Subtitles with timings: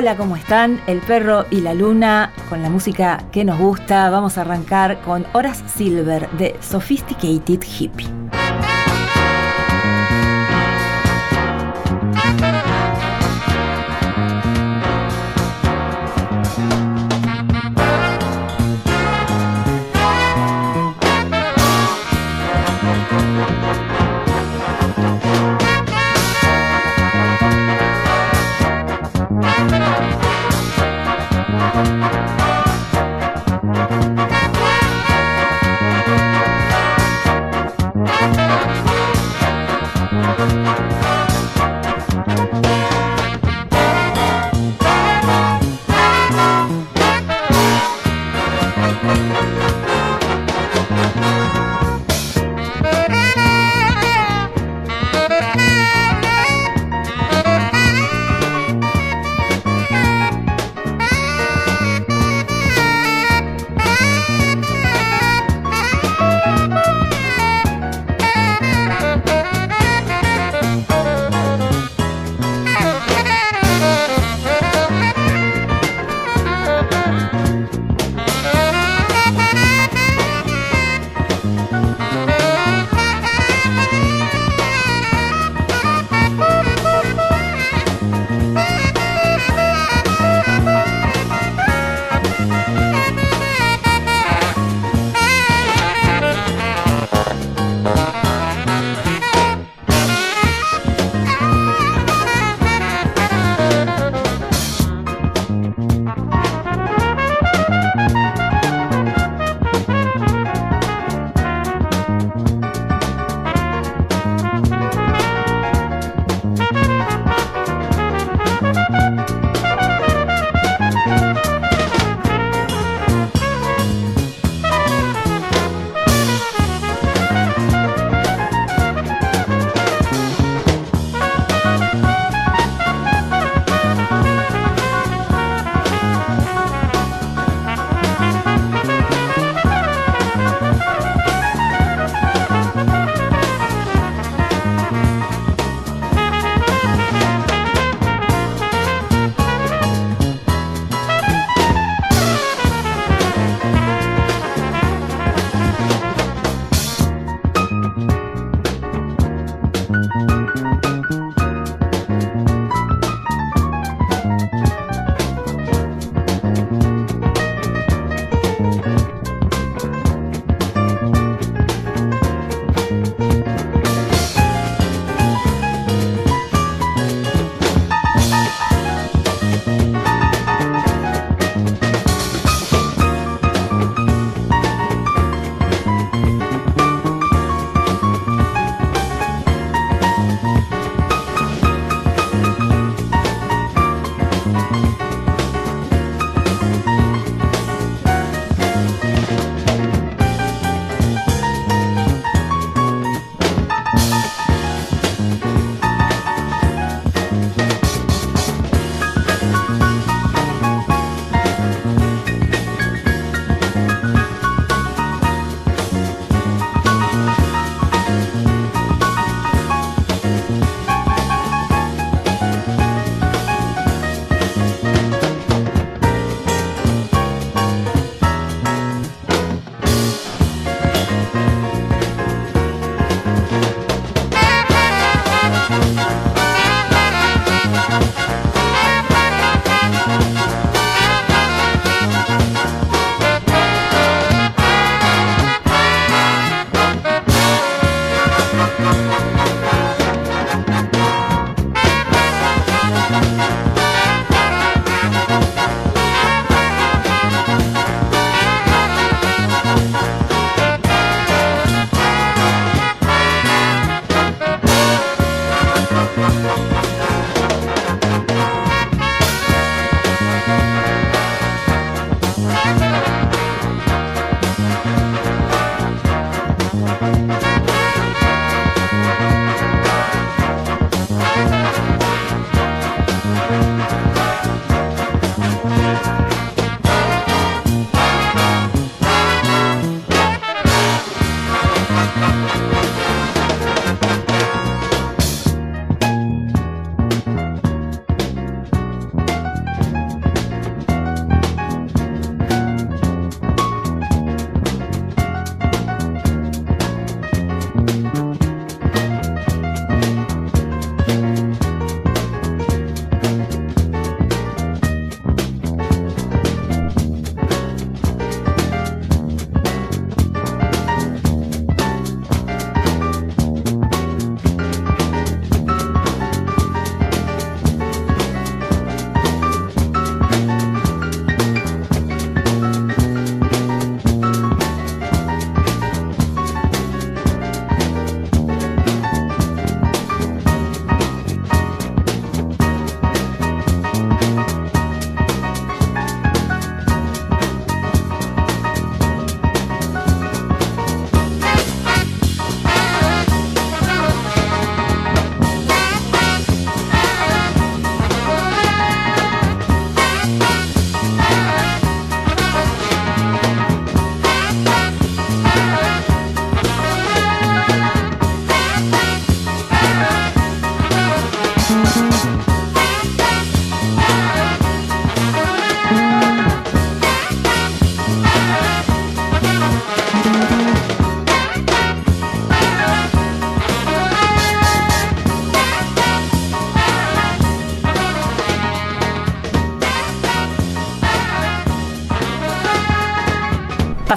[0.00, 0.80] Hola, ¿cómo están?
[0.86, 4.08] El perro y la luna con la música que nos gusta.
[4.08, 8.08] Vamos a arrancar con Horas Silver de Sophisticated Hippie.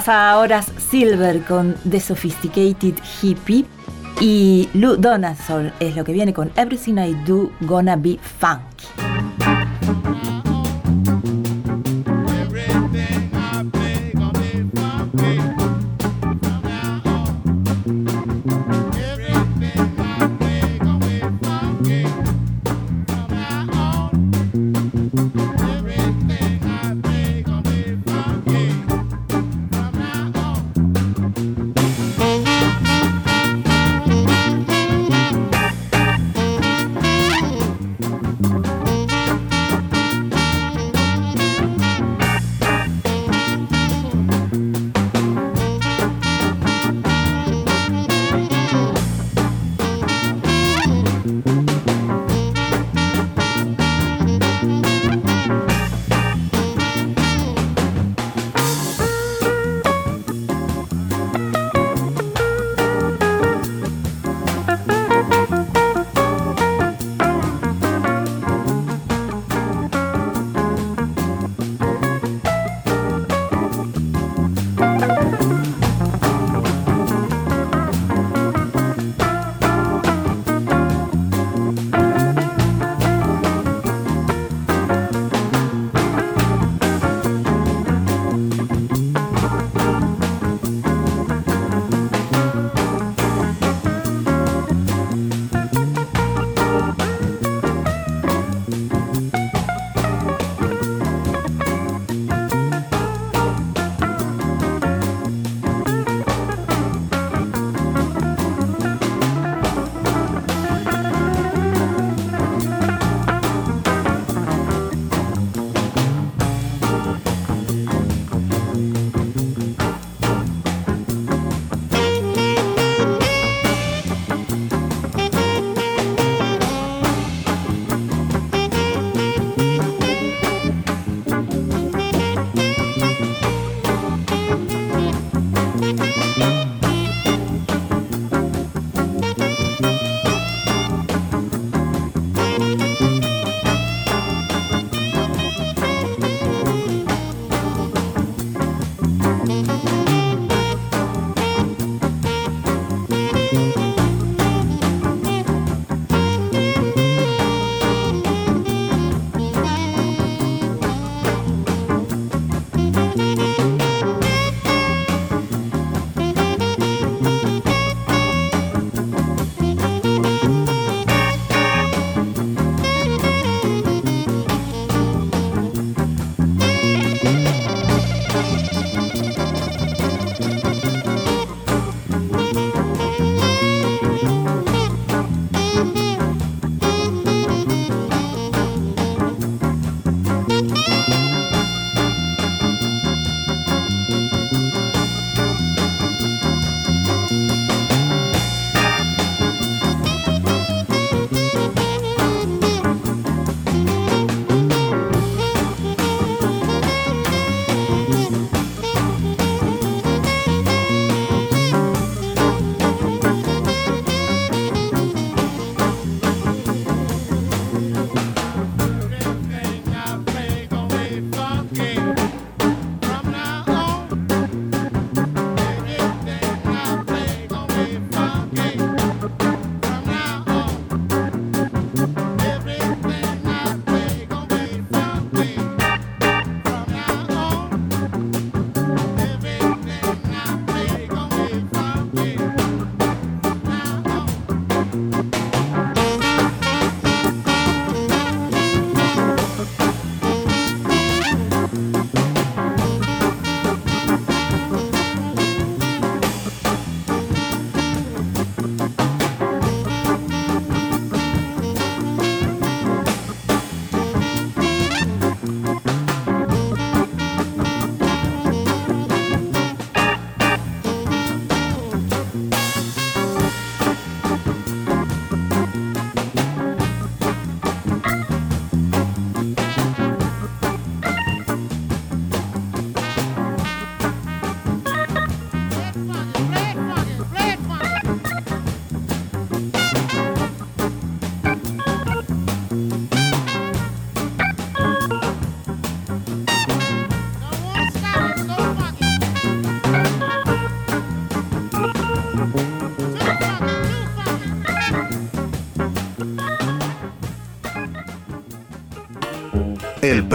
[0.04, 3.64] Pasa horas Silver con The Sophisticated Hippie
[4.20, 8.73] y Lou Donaldson es lo que viene con Everything I Do Gonna Be Funky.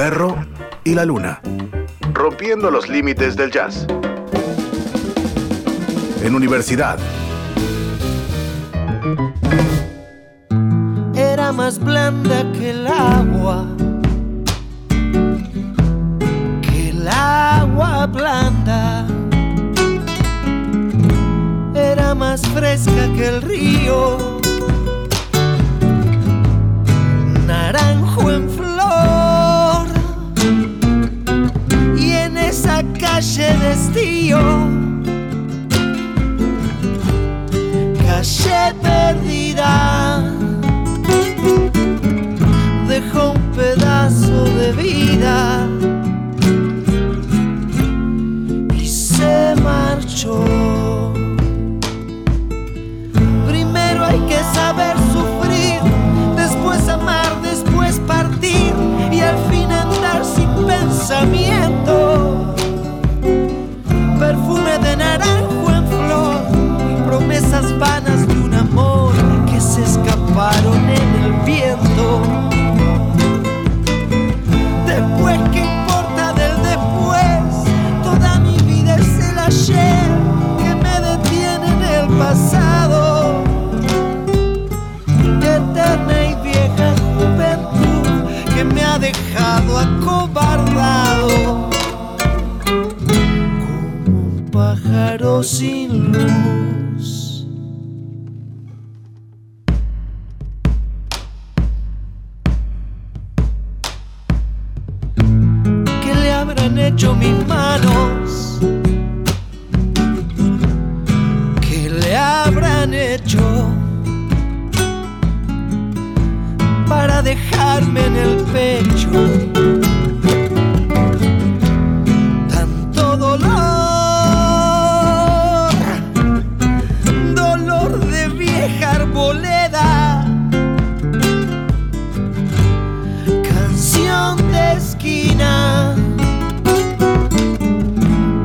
[0.09, 0.35] Perro
[0.83, 1.39] y la luna.
[2.13, 3.85] Rompiendo los límites del jazz.
[6.23, 6.97] En universidad.
[11.13, 13.67] Era más blanda que el agua.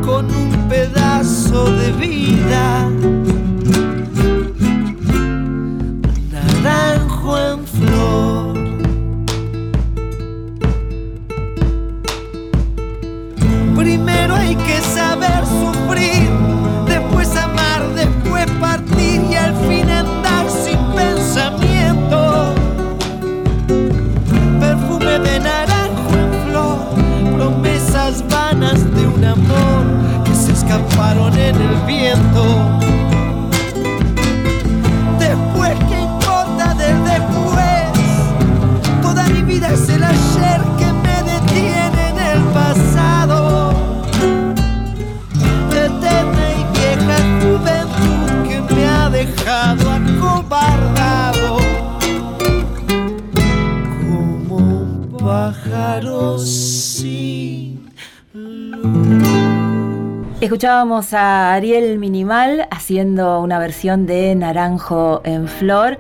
[0.05, 2.94] con un pedazo de vida.
[60.85, 65.97] Escuchábamos a Ariel Minimal haciendo una versión de Naranjo en Flor.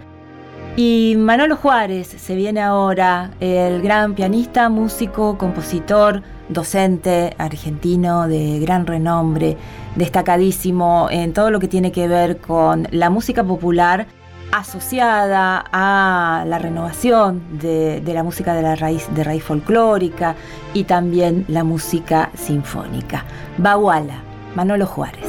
[0.76, 8.86] Y Manolo Juárez se viene ahora, el gran pianista, músico, compositor, docente argentino de gran
[8.86, 9.56] renombre,
[9.96, 14.06] destacadísimo en todo lo que tiene que ver con la música popular
[14.52, 20.36] asociada a la renovación de, la música de la raíz, de raíz folclórica
[20.74, 23.24] y también la música sinfónica.
[23.56, 25.28] Baguala, Manolo Juárez.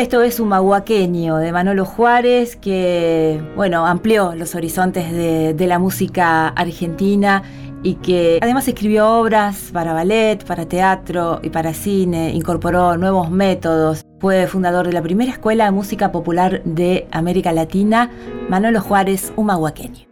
[0.00, 5.78] Esto es un mahuaqueño de Manolo Juárez que, bueno, amplió los horizontes de, de la
[5.78, 7.42] música argentina
[7.82, 14.06] y que además escribió obras para ballet, para teatro y para cine, incorporó nuevos métodos.
[14.20, 18.10] Fue fundador de la primera escuela de música popular de América Latina,
[18.48, 20.09] Manolo Juárez, un mahuaqueño.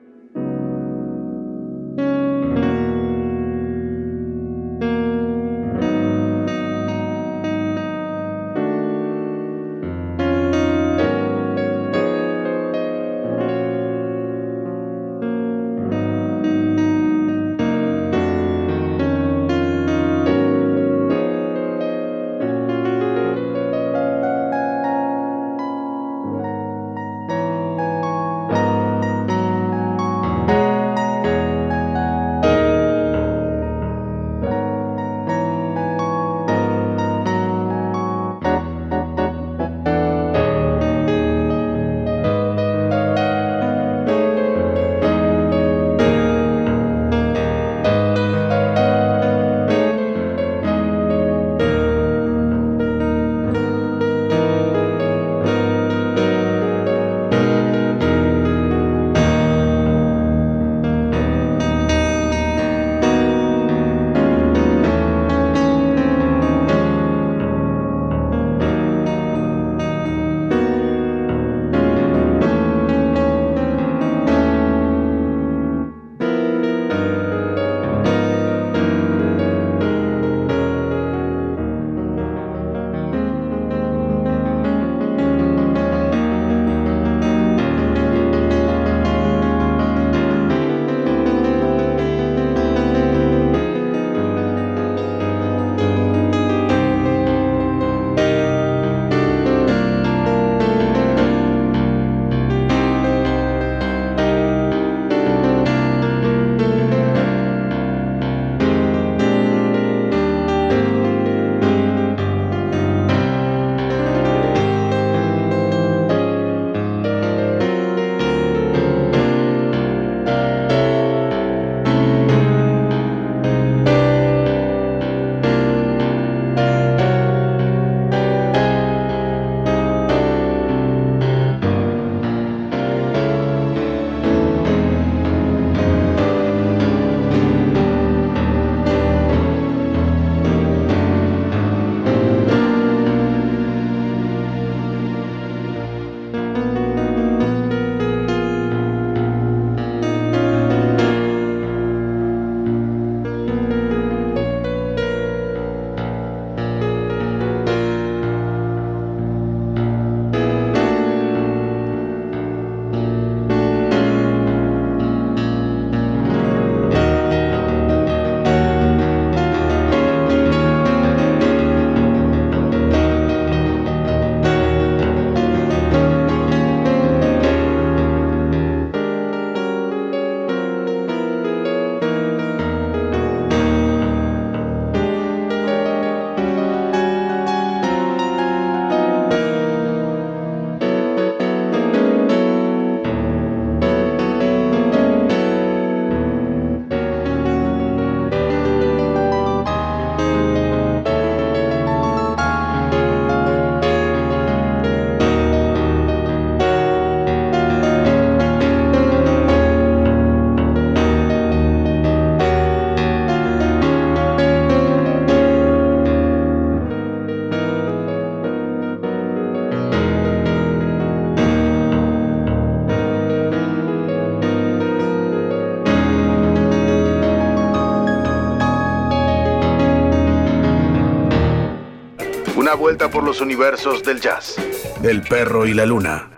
[232.75, 234.57] Vuelta por los universos del jazz.
[235.03, 236.31] El perro y la luna.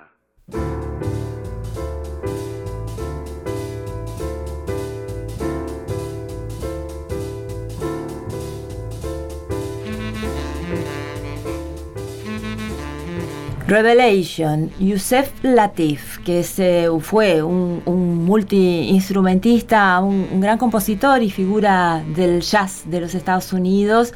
[13.70, 22.40] Revelation, Yusef Latif, que se, fue un, un multiinstrumentista, un gran compositor y figura del
[22.40, 24.12] jazz de los Estados Unidos,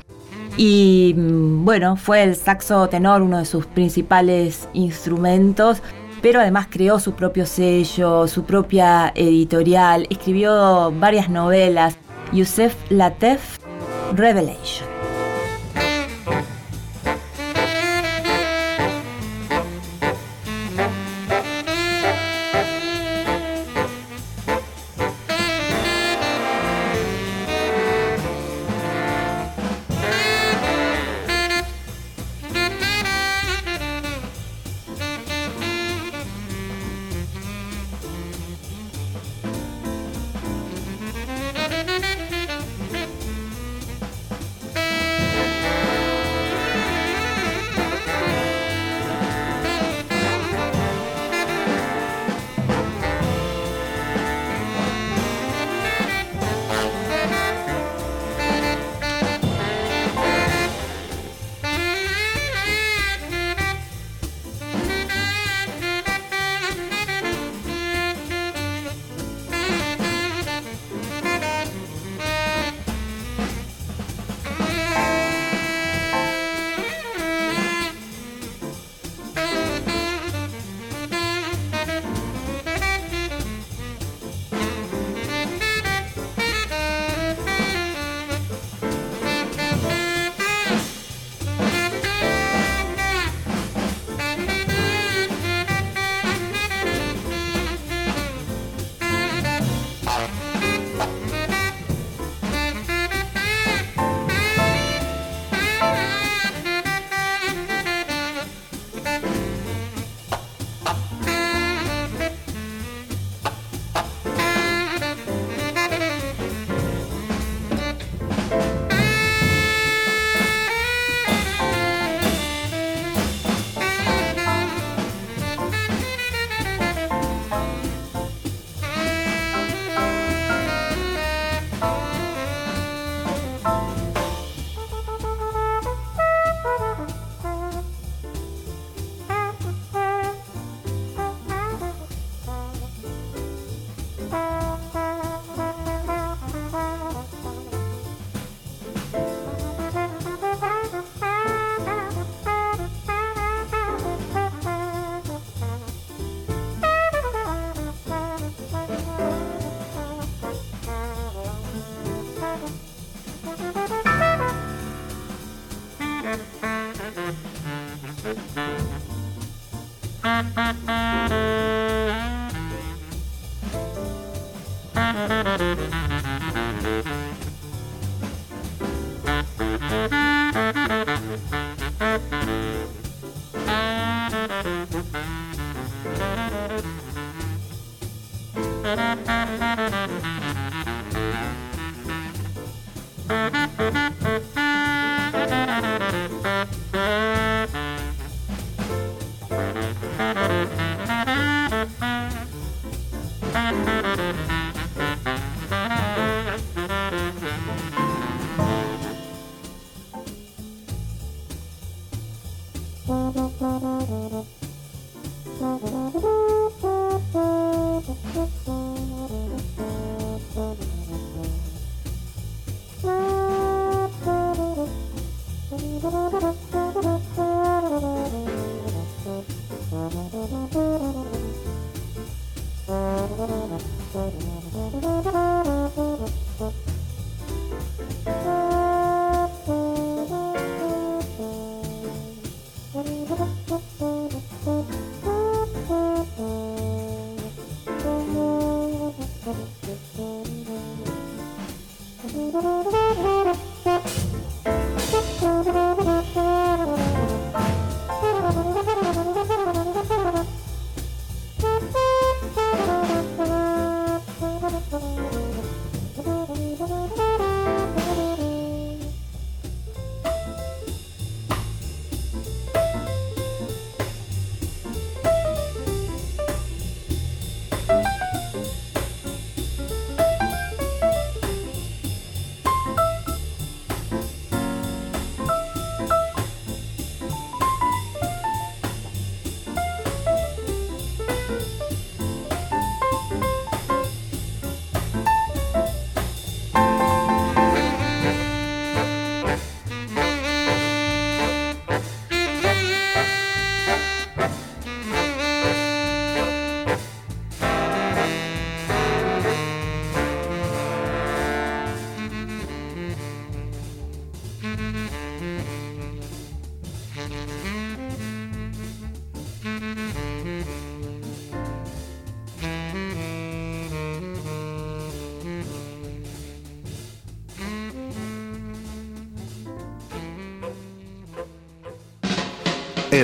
[0.56, 5.82] y mm, bueno, fue el saxo tenor uno de sus principales instrumentos,
[6.22, 11.96] pero además creó su propio sello, su propia editorial, escribió varias novelas.
[12.32, 13.58] Yusef Latef,
[14.14, 14.93] Revelation.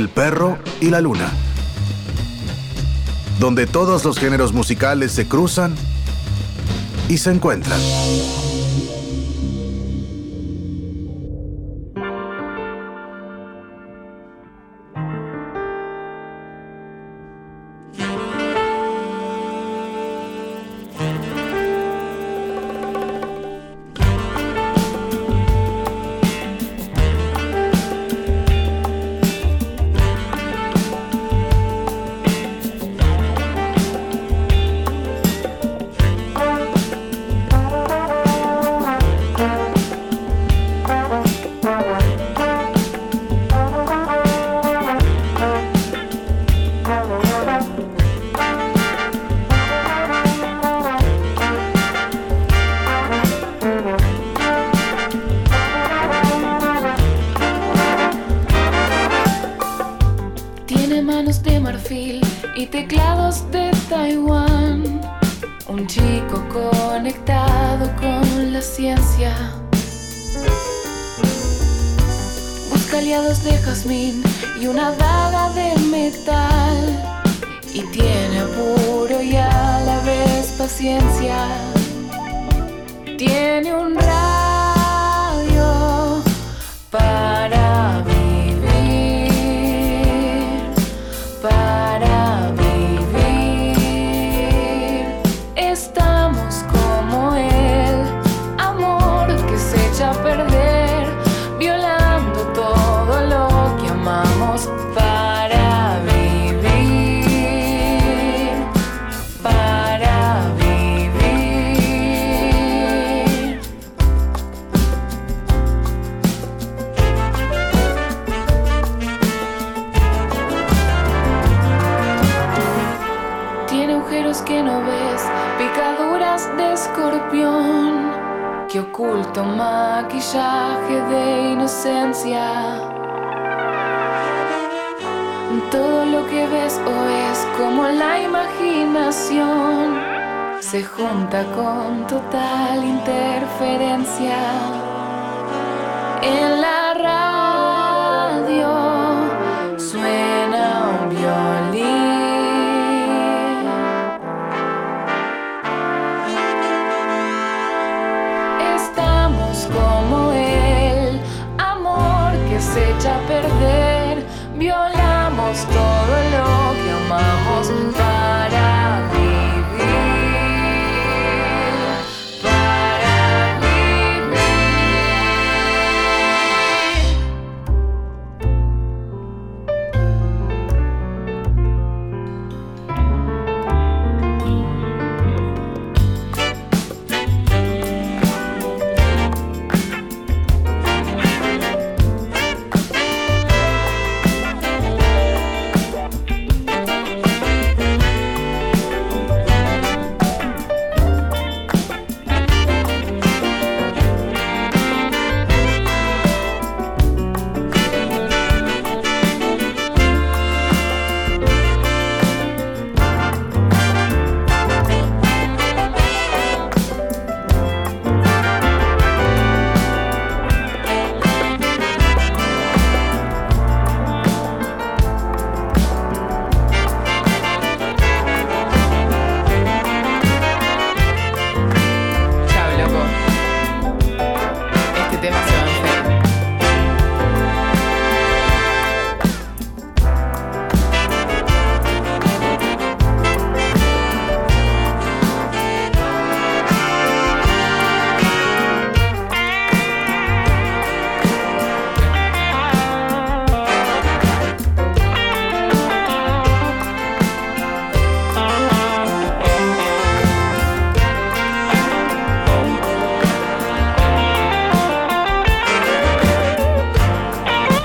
[0.00, 1.30] El perro y la luna.
[3.38, 5.74] Donde todos los géneros musicales se cruzan
[7.10, 7.78] y se encuentran.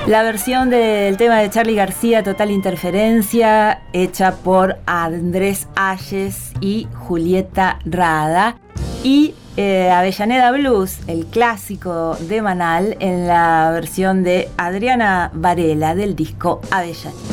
[0.06, 7.80] La versión del tema de Charlie García, Total Interferencia, hecha por Andrés Ayes y Julieta
[7.84, 8.56] Rada.
[9.02, 16.14] Y eh, Avellaneda Blues, el clásico de Manal, en la versión de Adriana Varela del
[16.14, 17.25] disco Avellaneda.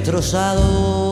[0.00, 1.09] Destrozado.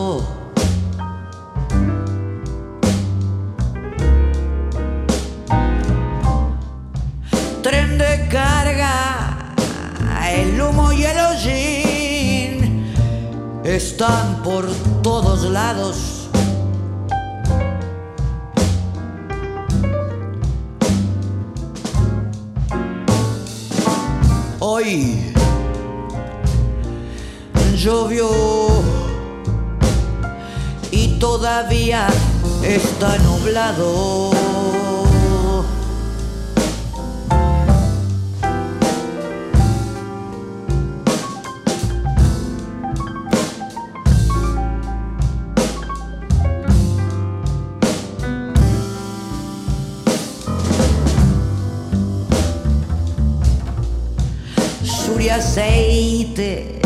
[55.30, 56.80] Aceite,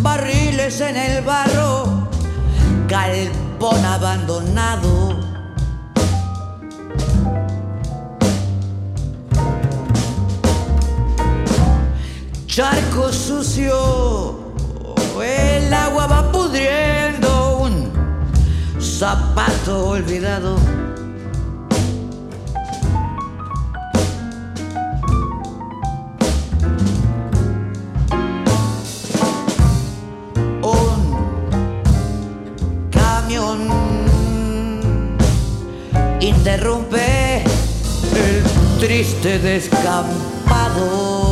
[0.00, 2.08] barriles en el barro,
[2.88, 5.16] galpón abandonado.
[12.46, 14.54] Charco sucio,
[15.22, 17.92] el agua va pudriendo, un
[18.80, 20.85] zapato olvidado.
[38.96, 41.25] Triste descampado.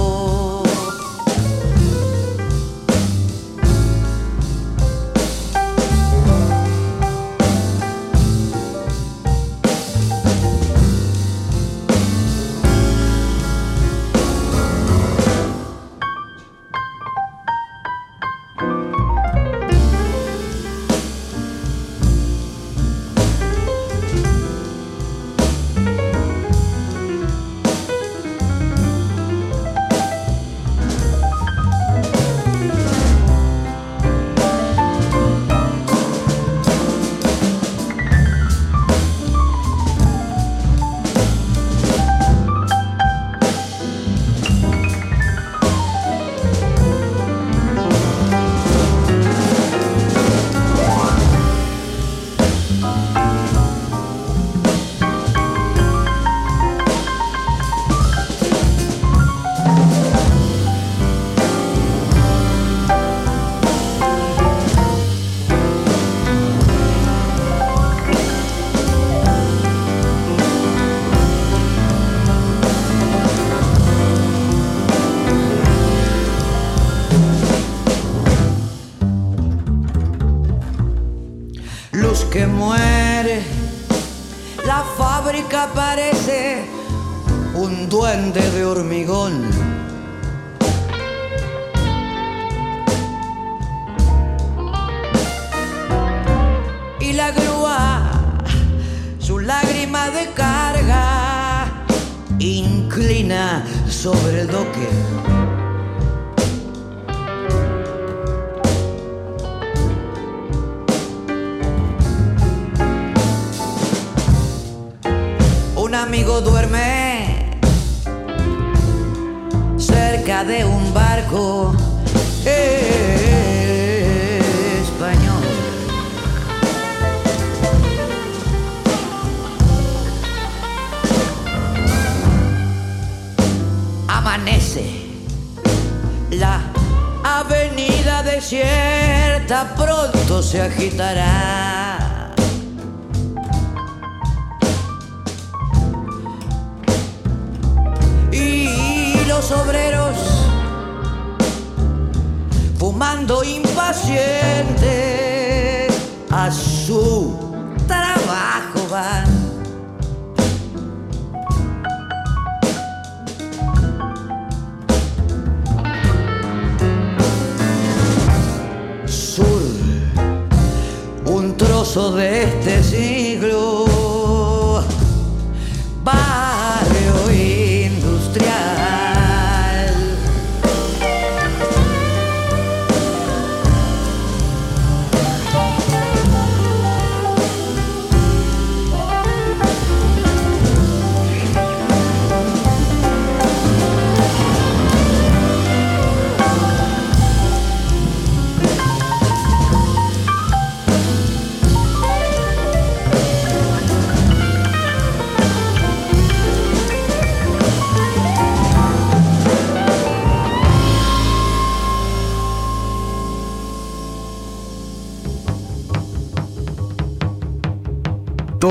[171.95, 173.14] Trozo de este siglo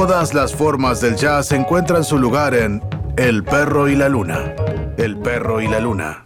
[0.06, 2.82] Todas las formas del jazz encuentran su lugar en
[3.16, 4.54] El perro y la luna.
[4.98, 6.26] El perro y la luna.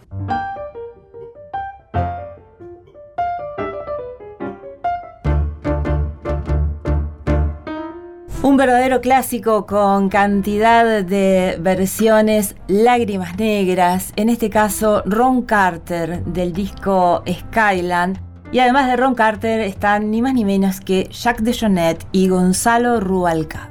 [8.42, 16.52] Un verdadero clásico con cantidad de versiones, lágrimas negras, en este caso Ron Carter del
[16.52, 18.27] disco Skyland.
[18.50, 22.98] Y además de Ron Carter están ni más ni menos que Jacques Dejonet y Gonzalo
[23.00, 23.70] Rualca.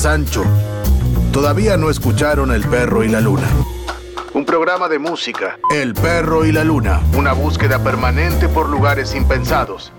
[0.00, 0.44] Sancho.
[1.30, 3.46] Todavía no escucharon El perro y la luna.
[4.32, 9.92] Un programa de música, El perro y la luna, una búsqueda permanente por lugares impensados.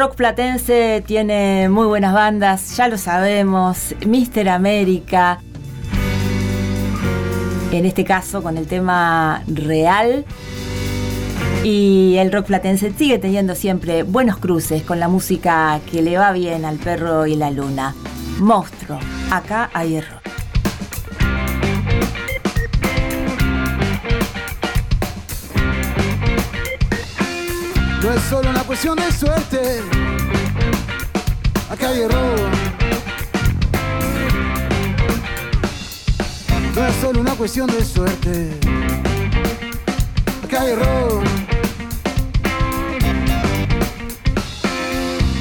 [0.00, 3.94] Rock platense tiene muy buenas bandas, ya lo sabemos.
[4.06, 5.40] Mister América,
[7.70, 10.24] en este caso con el tema real.
[11.64, 16.32] Y el rock platense sigue teniendo siempre buenos cruces con la música que le va
[16.32, 17.94] bien al perro y la luna.
[18.38, 18.98] Monstruo,
[19.30, 20.19] acá hay rock.
[28.02, 29.82] No es solo una cuestión de suerte.
[31.70, 32.48] Acá hay robo.
[36.74, 38.50] No es solo una cuestión de suerte.
[40.44, 41.22] Acá hay robo.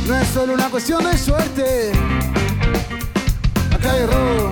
[0.06, 1.92] No es solo una cuestión de suerte.
[3.74, 4.52] Acá hay robo.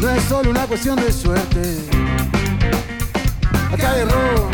[0.00, 1.93] No es solo una cuestión de suerte.
[3.84, 4.53] Hay robo.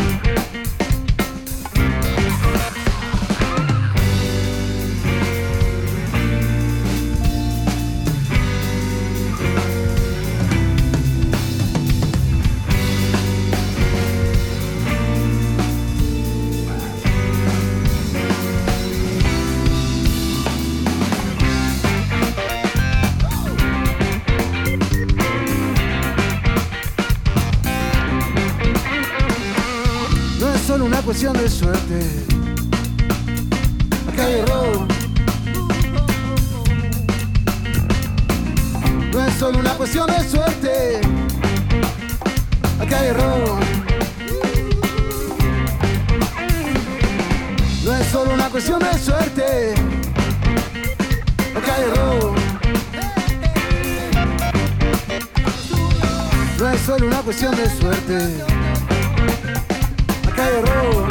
[31.10, 32.00] Cuestión de suerte.
[34.12, 34.86] Acá hay robo.
[39.12, 41.00] No es solo una cuestión de suerte.
[42.80, 43.58] Acá hay robo.
[47.84, 49.74] No es solo una cuestión de suerte.
[51.56, 52.34] Acá hay robo.
[56.56, 58.49] No es solo una cuestión de suerte.
[60.40, 61.09] nunca errou.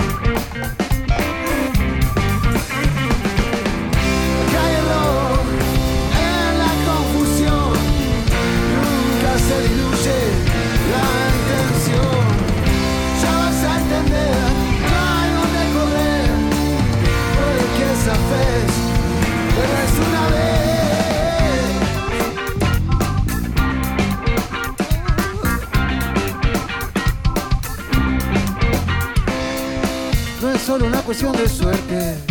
[31.10, 32.29] Cuestión de suerte.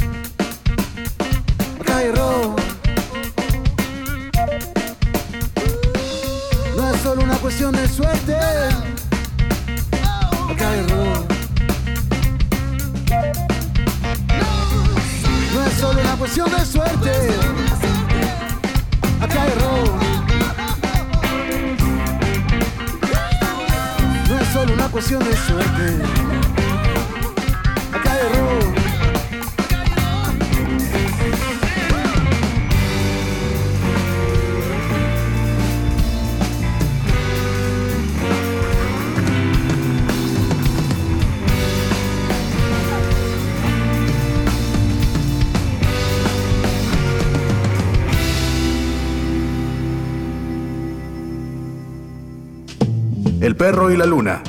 [53.78, 54.42] Perro y la Luna.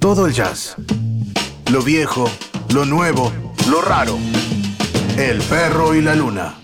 [0.00, 0.76] Todo el jazz.
[1.72, 2.28] Lo viejo,
[2.74, 3.32] lo nuevo,
[3.70, 4.18] lo raro.
[5.16, 6.54] El Perro y la Luna.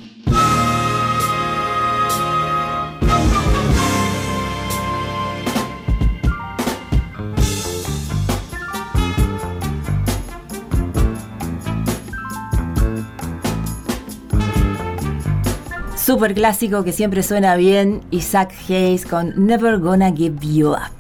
[15.97, 20.94] Super clásico que siempre suena bien, Isaac Hayes con Never Gonna Give You Up.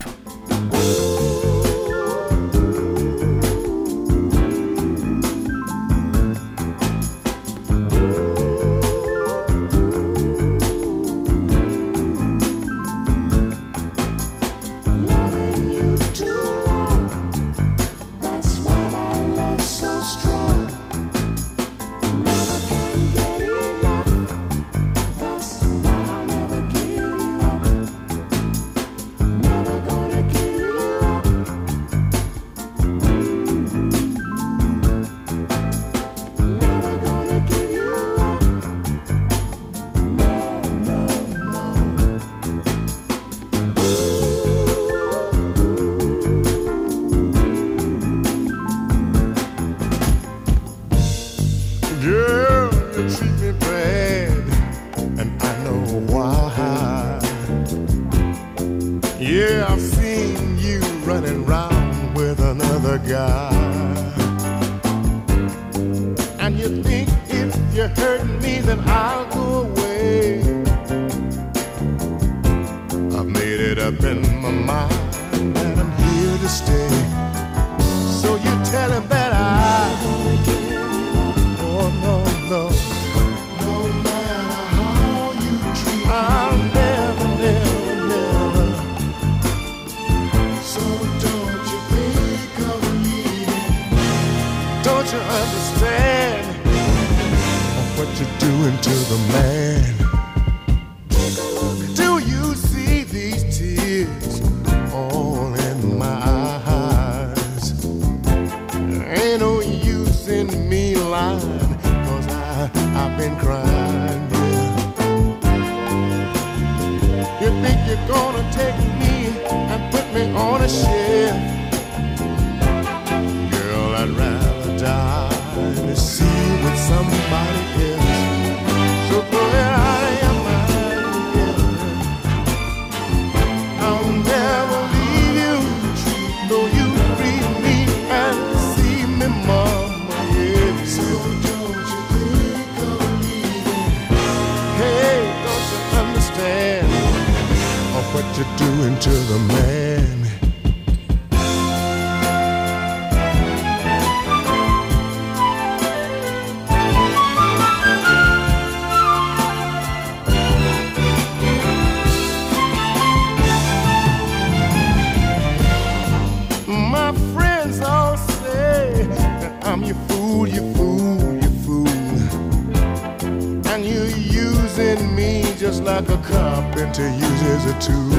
[176.94, 178.13] to use as a tool.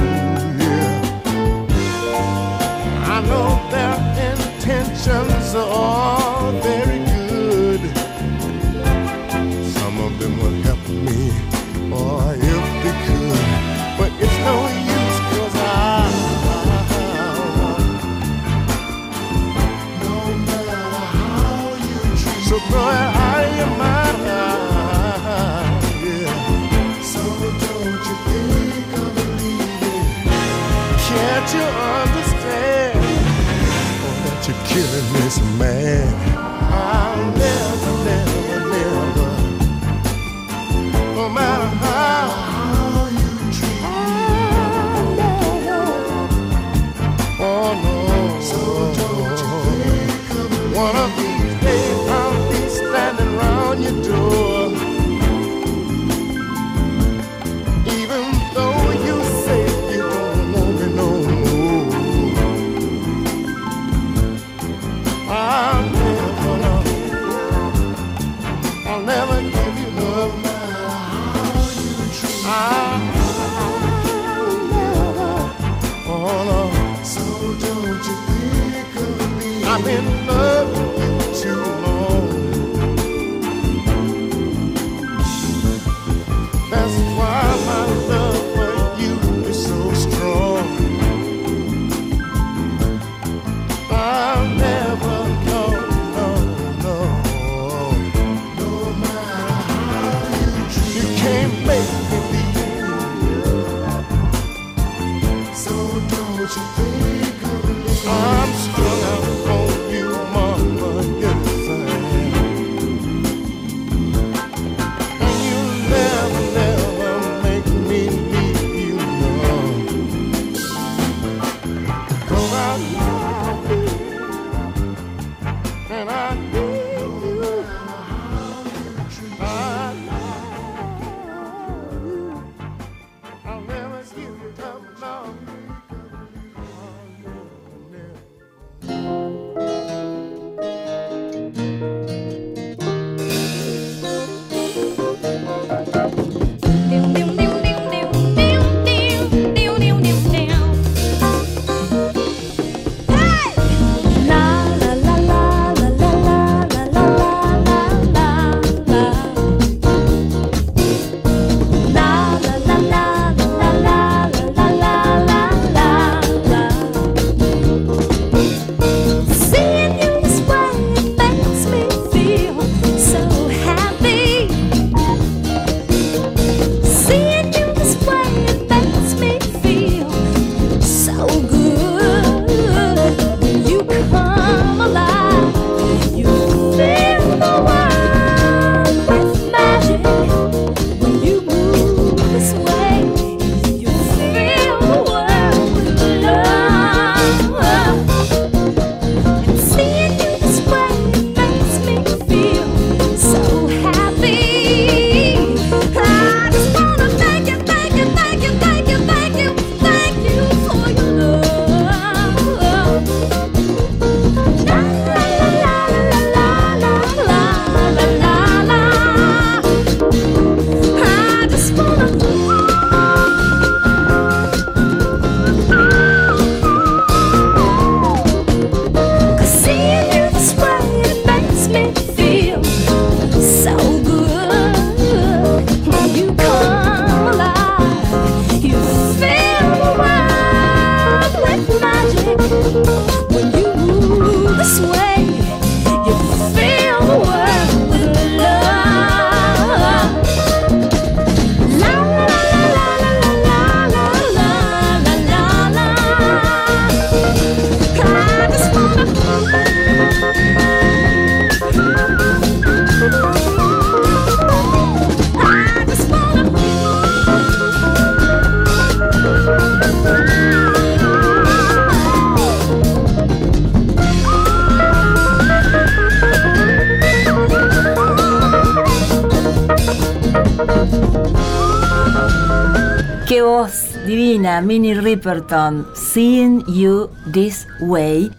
[283.26, 288.30] Qué voz divina, Minnie Riperton, Seeing You This Way.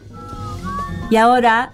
[1.11, 1.73] Y ahora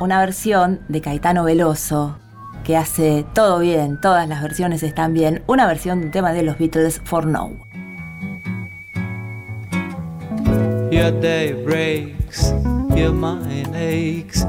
[0.00, 2.18] una versión de Caetano Veloso,
[2.64, 6.42] que hace todo bien, todas las versiones están bien, una versión de un tema de
[6.42, 7.56] los Beatles, For Now.
[10.90, 12.52] Your day breaks,
[12.96, 14.44] your mind aches.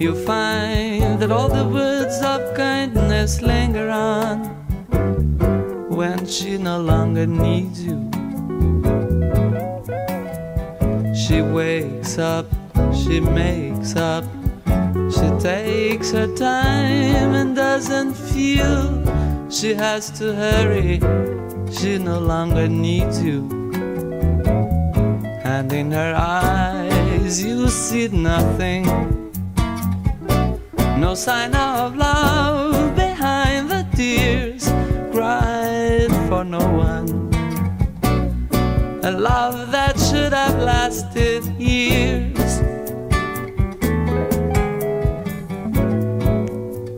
[0.00, 4.62] You find that all the words of kindness linger on.
[5.92, 8.10] when she no longer needs you.
[11.14, 12.46] She wakes up,
[12.94, 14.24] she makes up,
[15.10, 19.02] she takes her time and doesn't feel
[19.50, 20.98] she has to hurry.
[21.70, 23.48] She no longer needs you.
[25.44, 28.84] And in her eyes, you see nothing.
[30.98, 34.72] No sign of love behind the tears.
[35.12, 35.61] Crying
[36.32, 37.08] for no one.
[39.04, 42.50] A love that should have lasted years.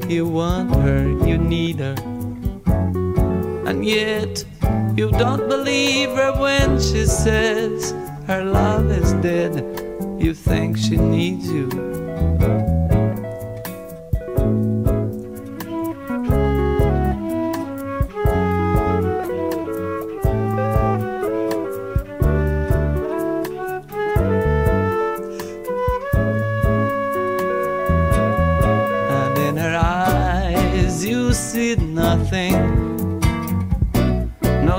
[0.08, 1.96] You want her, you need her.
[3.68, 4.44] And yet,
[4.94, 7.90] you don't believe her when she says
[8.28, 9.54] her love is dead.
[10.22, 11.68] You think she needs you.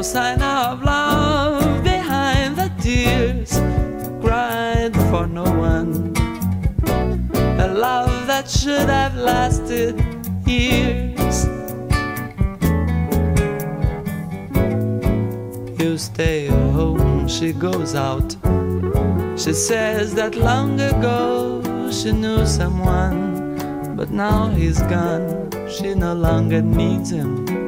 [0.05, 3.59] Sign of love behind the tears
[4.21, 6.13] cried for no one.
[7.59, 9.99] A love that should have lasted
[10.45, 11.47] years.
[15.79, 18.35] You stay home, she goes out.
[19.35, 25.49] She says that long ago she knew someone, but now he's gone.
[25.67, 27.64] She no longer needs him.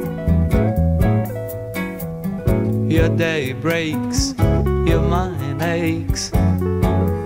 [2.90, 6.30] Your day breaks, your mind aches.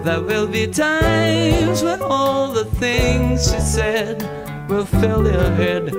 [0.04, 4.24] There will be times when all the things she said
[4.68, 5.94] will fill your head.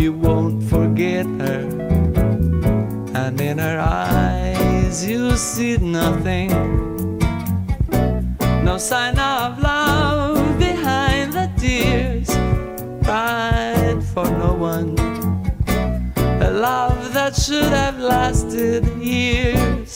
[0.00, 1.62] You won't forget her.
[3.14, 6.50] And in her eyes, you see nothing.
[8.64, 9.67] No sign of love
[17.30, 19.87] that should have lasted years.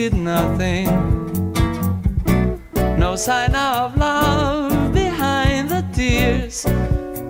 [0.00, 0.86] See nothing.
[2.98, 6.64] No sign of love behind the tears,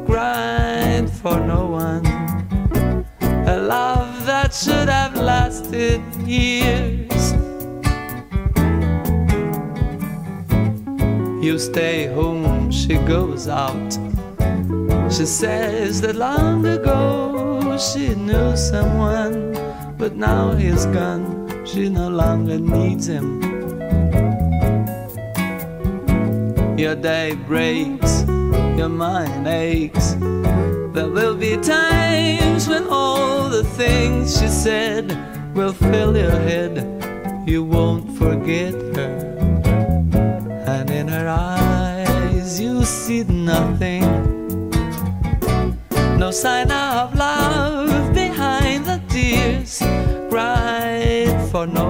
[0.07, 2.07] cried for no one.
[3.55, 7.23] A love that should have lasted years.
[11.45, 13.91] You stay home, she goes out.
[15.11, 19.35] She says that long ago she knew someone,
[19.99, 21.30] but now he's gone.
[21.73, 23.41] She no longer needs him.
[26.77, 28.25] Your day breaks,
[28.77, 30.15] your mind aches.
[30.95, 35.17] There will be times when all the things she said
[35.55, 36.75] will fill your head.
[37.47, 39.15] You won't forget her.
[40.67, 44.03] And in her eyes, you see nothing.
[46.19, 47.15] No sign of
[51.67, 51.90] cried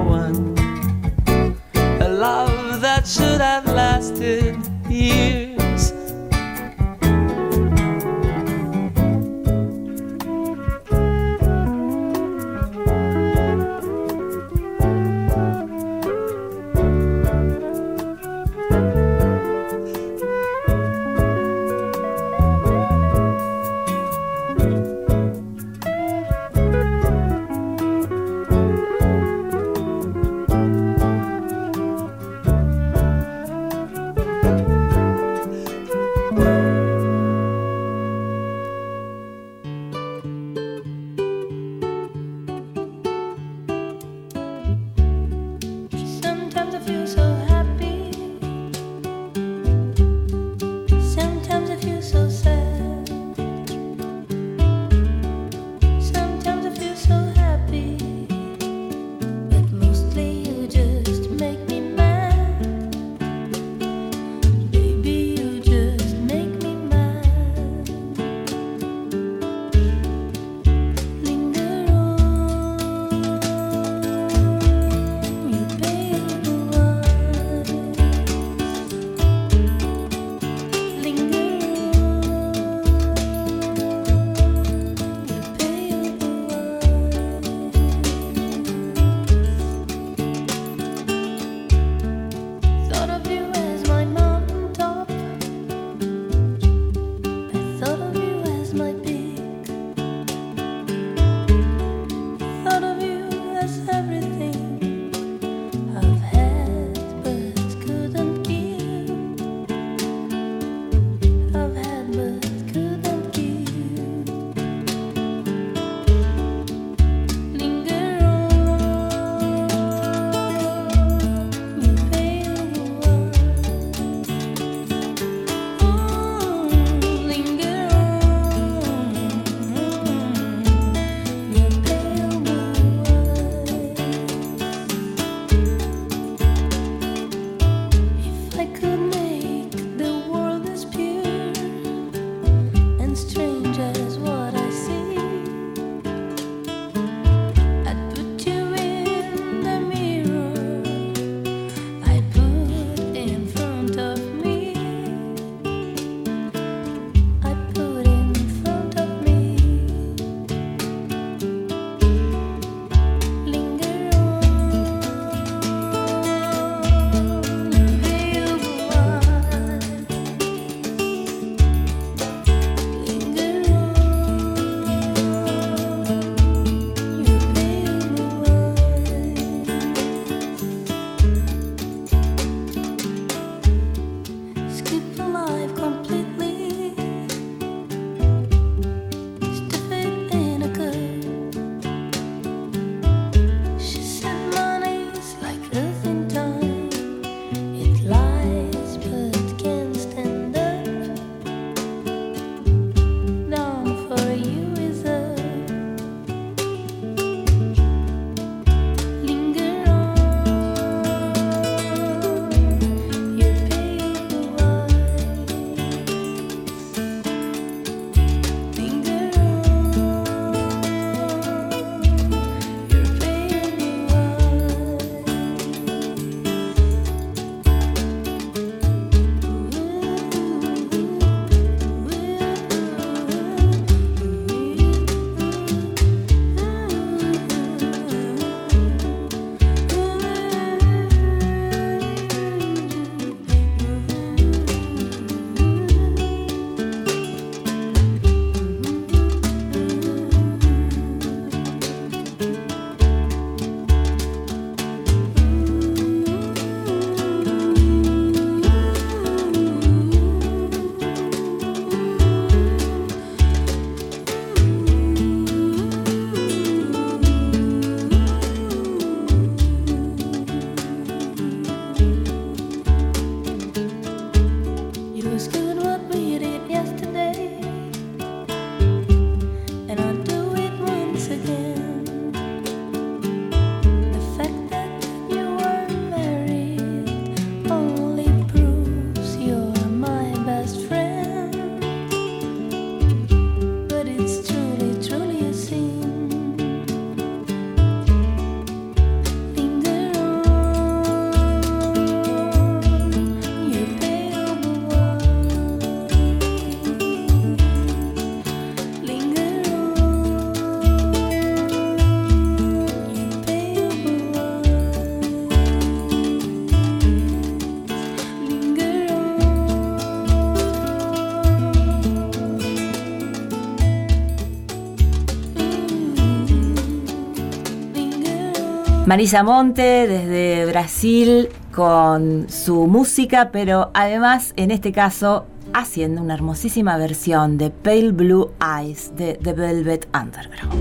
[329.10, 336.96] Marisa Monte desde Brasil con su música, pero además en este caso haciendo una hermosísima
[336.96, 340.74] versión de Pale Blue Eyes de The Velvet Underground.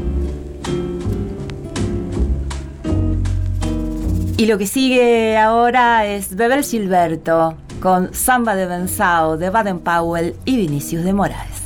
[4.38, 10.36] Y lo que sigue ahora es Bebel Gilberto con Samba de Benzao de Baden Powell
[10.46, 11.58] y Vinicius de Moraes.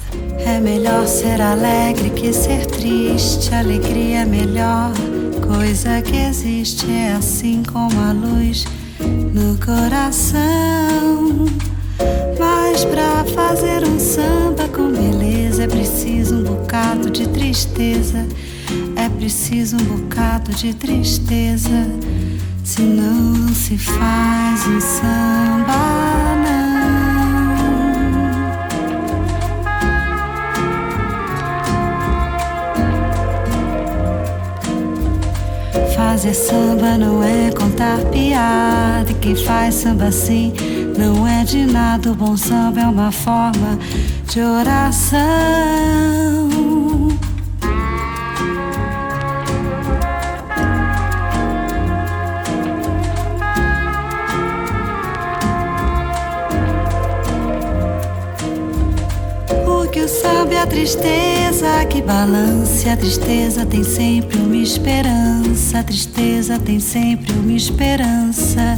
[0.45, 3.53] É melhor ser alegre que ser triste.
[3.53, 5.12] Alegria é melhor
[5.53, 6.89] coisa que existe.
[6.91, 8.65] É assim como a luz
[8.99, 11.45] no coração.
[12.39, 18.27] Mas pra fazer um samba com beleza é preciso um bocado de tristeza.
[18.95, 21.87] É preciso um bocado de tristeza.
[22.63, 26.42] Senão não se faz um samba,
[36.03, 39.09] Fazer samba não é contar piada.
[39.09, 40.53] E quem faz samba assim
[40.97, 42.11] não é de nada.
[42.11, 43.79] O bom samba é uma forma
[44.27, 45.13] de oração.
[60.63, 62.89] A tristeza que balance.
[62.89, 65.79] A tristeza tem sempre uma esperança.
[65.79, 68.77] A tristeza tem sempre uma esperança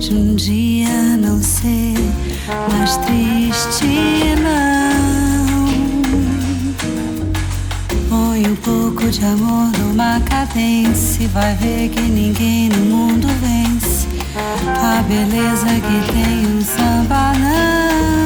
[0.00, 1.94] de um dia não ser
[2.72, 5.62] mais triste, não.
[8.08, 11.28] Põe um pouco de amor numa cadência.
[11.28, 14.08] Vai ver que ninguém no mundo vence.
[14.66, 18.21] A beleza que tem um samba, não.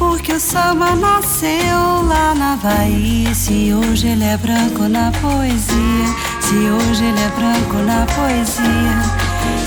[0.00, 1.78] Porque o samba nasceu
[2.08, 3.34] lá na Bahia.
[3.34, 6.06] Se hoje ele é branco na poesia,
[6.40, 8.96] se hoje ele é branco na poesia,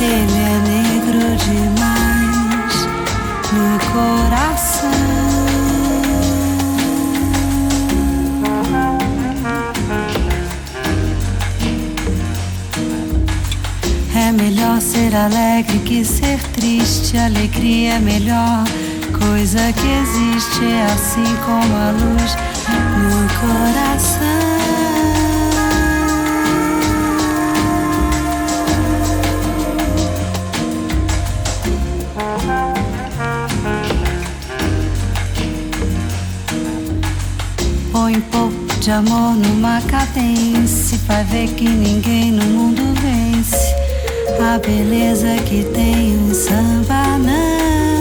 [0.02, 2.76] ele é negro demais
[3.54, 4.90] no coração.
[14.16, 17.20] É melhor ser alegre que ser triste.
[17.20, 18.64] Alegria é melhor
[19.28, 20.66] coisa que existe.
[20.66, 22.36] É assim como a luz
[23.00, 24.44] no coração.
[37.92, 41.00] Põe um pouco de amor numa cadência.
[41.08, 43.74] Vai ver que ninguém no mundo vence.
[44.42, 47.93] A beleza que tem um samba, não.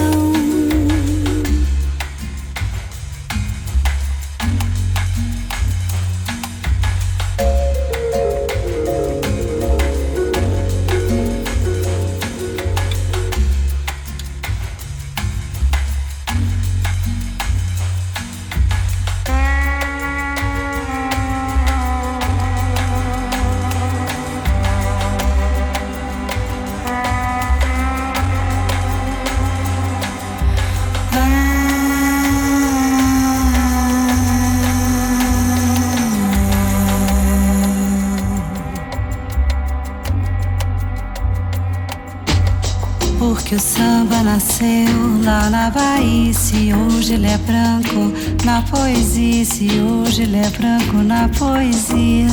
[47.13, 48.13] Hoje ele é branco
[48.45, 52.29] na poesia, se hoje ele é branco na poesia,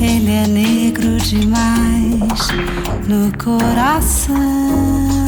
[0.00, 2.48] ele é negro demais
[3.08, 5.27] no coração.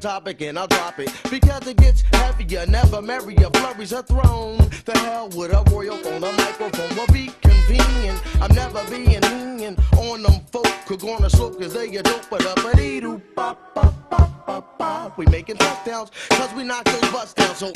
[0.00, 1.12] topic and I'll drop it.
[1.30, 4.58] Because it gets heavier, never marry a flurries a throne.
[4.84, 8.20] The hell with a royal on a microphone will be convenient.
[8.40, 12.44] I'm never being mean on them folk who gonna slow cause they a dope but
[12.46, 15.18] up a dee doo pop pop pop pop pop.
[15.18, 17.70] We making touchdowns cause we knock those butts down so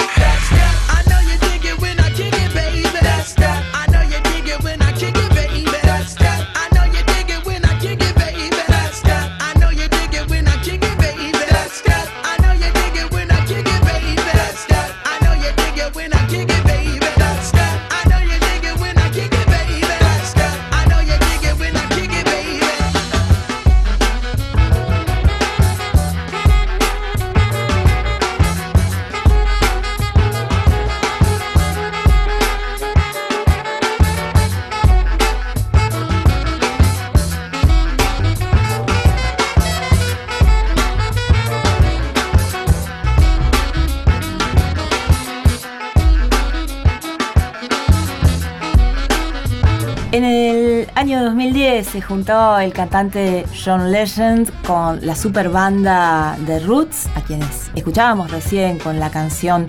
[52.14, 58.78] juntó el cantante John Legend con la super banda de Roots, a quienes escuchábamos recién
[58.78, 59.66] con la canción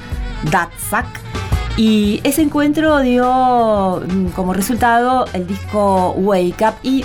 [0.51, 1.07] That Sack.
[1.75, 7.03] Y ese encuentro dio mm, como resultado el disco Wake Up y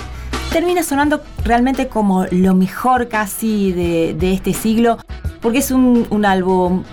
[0.51, 4.99] termina sonando realmente como lo mejor casi de, de este siglo,
[5.41, 6.83] porque es un, un álbum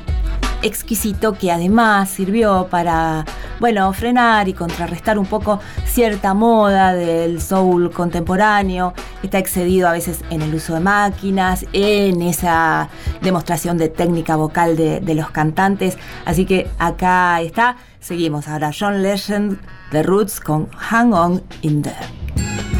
[0.62, 3.26] exquisito que además sirvió para
[3.60, 10.20] bueno, frenar y contrarrestar un poco cierta moda del soul contemporáneo, está excedido a veces
[10.30, 12.88] en el uso de máquinas, en esa
[13.22, 15.98] demostración de técnica vocal de, los cantantes.
[16.24, 17.76] Así que acá está.
[18.00, 19.58] Seguimos ahora John Legend,
[19.90, 22.77] The Roots con Hang On in There.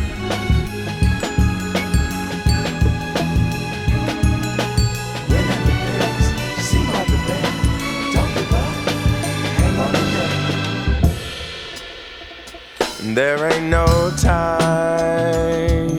[13.15, 15.99] There ain't no time,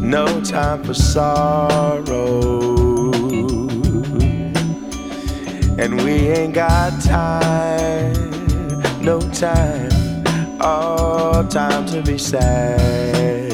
[0.00, 2.42] no time for sorrow.
[5.78, 8.30] And we ain't got time,
[9.02, 10.24] no time,
[10.60, 13.50] all time to be sad.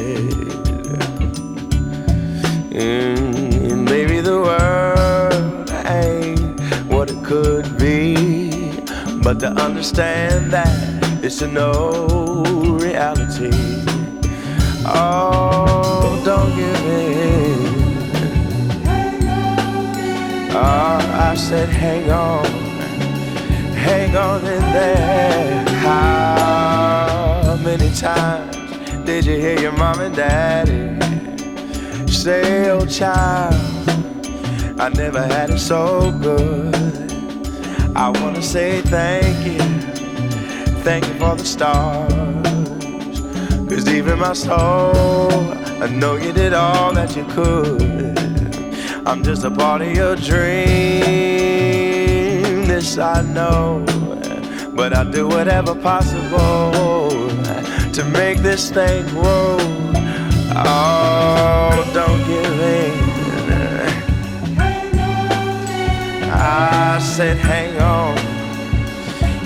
[2.71, 6.61] And maybe the world ain't
[6.93, 8.22] what it could be.
[9.23, 10.69] But to understand that
[11.23, 12.43] it's a no
[12.81, 13.51] reality.
[14.85, 17.73] Oh, don't give in.
[20.55, 20.99] Oh,
[21.31, 22.45] I said, hang on,
[23.75, 25.65] hang on in there.
[25.79, 28.57] How many times
[29.07, 30.99] did you hear your mom and daddy
[32.11, 33.55] say, oh, child,
[34.81, 36.82] I never had it so good?
[38.03, 39.61] I want to say thank you.
[40.83, 42.13] Thank you for the stars.
[43.69, 45.31] Cause deep in my soul,
[45.81, 48.19] I know you did all that you could.
[49.07, 50.65] I'm just a part of your dream.
[52.67, 53.85] This I know.
[54.75, 57.13] But I'll do whatever possible
[57.93, 59.59] to make this thing grow.
[60.57, 63.02] Oh, don't give in.
[66.35, 68.17] I said, hang on,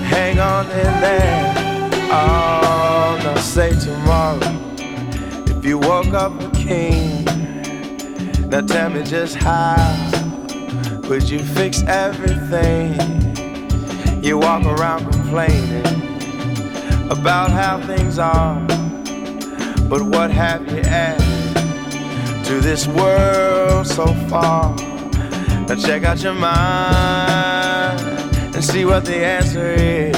[0.04, 1.54] hang on in there.
[2.10, 4.38] Oh, now say tomorrow
[5.46, 7.24] if you woke up a king.
[8.48, 9.76] Now tell me just how
[11.08, 12.94] would you fix everything?
[14.22, 15.84] You walk around complaining
[17.10, 18.60] about how things are,
[19.88, 24.76] but what have you added to this world so far?
[25.68, 28.00] Now check out your mind
[28.54, 30.16] and see what the answer is.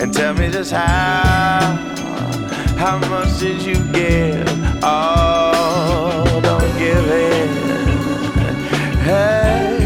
[0.00, 1.76] And tell me just how,
[2.76, 4.46] how much did you give?
[4.82, 7.48] Oh, don't give in.
[8.98, 9.78] Hey,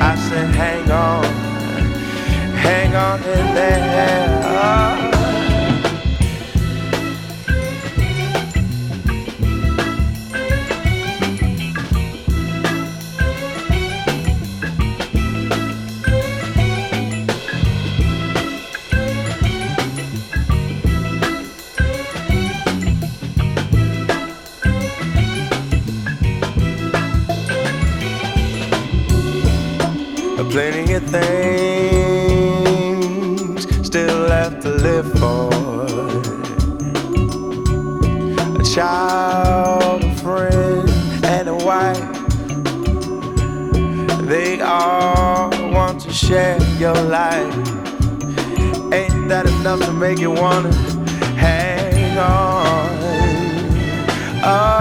[0.00, 1.24] I said hang on,
[2.54, 4.27] hang on in there.
[31.10, 32.68] Things
[33.86, 35.48] still left to live for.
[38.60, 40.88] A child, a friend,
[41.24, 42.04] and a wife.
[44.28, 47.54] They all want to share your life.
[48.92, 50.72] Ain't that enough to make you wanna
[51.36, 52.88] hang on?
[54.44, 54.77] Oh,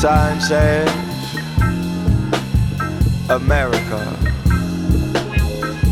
[0.00, 0.88] sign says
[3.28, 4.00] America.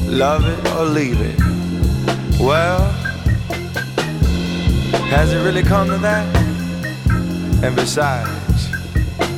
[0.06, 1.38] Love it or leave it.
[2.40, 2.90] Well,
[5.10, 6.26] has it really come to that?
[7.62, 8.70] And besides,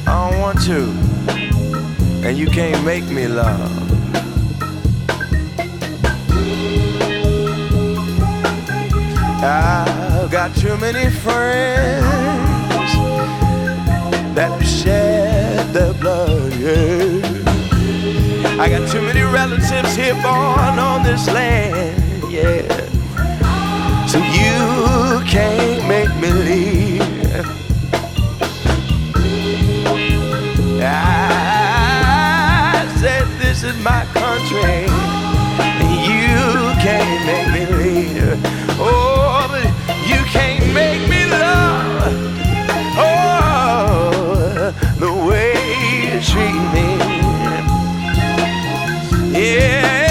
[0.07, 0.83] I don't want to,
[2.25, 3.73] and you can't make me love.
[9.43, 12.50] I've got too many friends
[14.35, 17.21] that shed their blood, yeah.
[18.61, 22.63] I got too many relatives here born on this land, yeah.
[24.07, 27.01] So you can't make me leave.
[30.83, 34.87] I said this is my country.
[35.61, 38.41] and You can't make me leave.
[38.81, 39.67] Oh, but
[40.09, 42.15] you can't make me love.
[42.97, 43.50] Oh, the
[46.23, 47.01] treat me.
[49.33, 50.10] Yeah.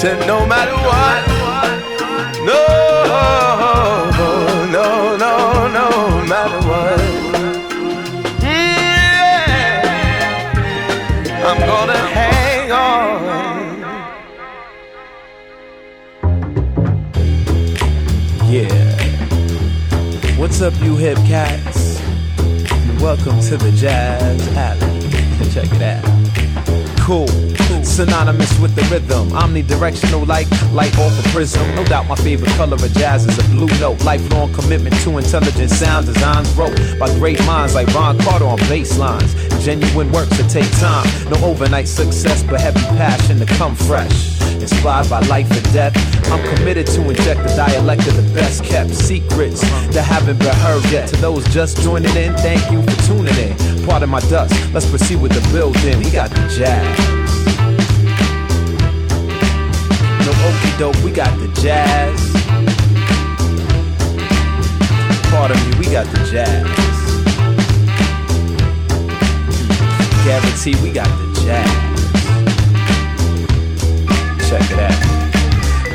[0.00, 1.28] Said no matter what,
[2.46, 2.64] no,
[4.72, 6.98] no, no, no matter what.
[8.40, 9.84] Mm, yeah.
[11.44, 13.20] I'm gonna hang on.
[18.50, 18.96] Yeah.
[20.38, 22.00] What's up, you hip cats?
[23.02, 25.00] Welcome to the Jazz Alley.
[25.52, 26.02] Check it out.
[27.00, 27.49] Cool.
[27.90, 29.28] Synonymous with the rhythm.
[29.30, 31.74] Omnidirectional like light off a prism.
[31.74, 34.02] No doubt my favorite color of jazz is a blue note.
[34.04, 38.96] Lifelong commitment to intelligent sound designs wrote by great minds like Ron Carter on bass
[38.96, 39.34] lines.
[39.62, 41.04] Genuine works that take time.
[41.30, 44.40] No overnight success, but heavy passion to come fresh.
[44.62, 45.94] Inspired by life and death,
[46.30, 49.60] I'm committed to inject the dialect of the best kept secrets
[49.92, 51.08] that haven't been heard yet.
[51.08, 53.84] To those just joining in, thank you for tuning in.
[53.84, 55.98] Part of my dust, let's proceed with the building.
[55.98, 57.19] We got the jazz.
[60.30, 62.32] No okey doke, we got the jazz.
[65.28, 66.66] Pardon me, we got the jazz.
[70.24, 71.68] Guarantee we got the jazz.
[74.48, 75.09] Check it out.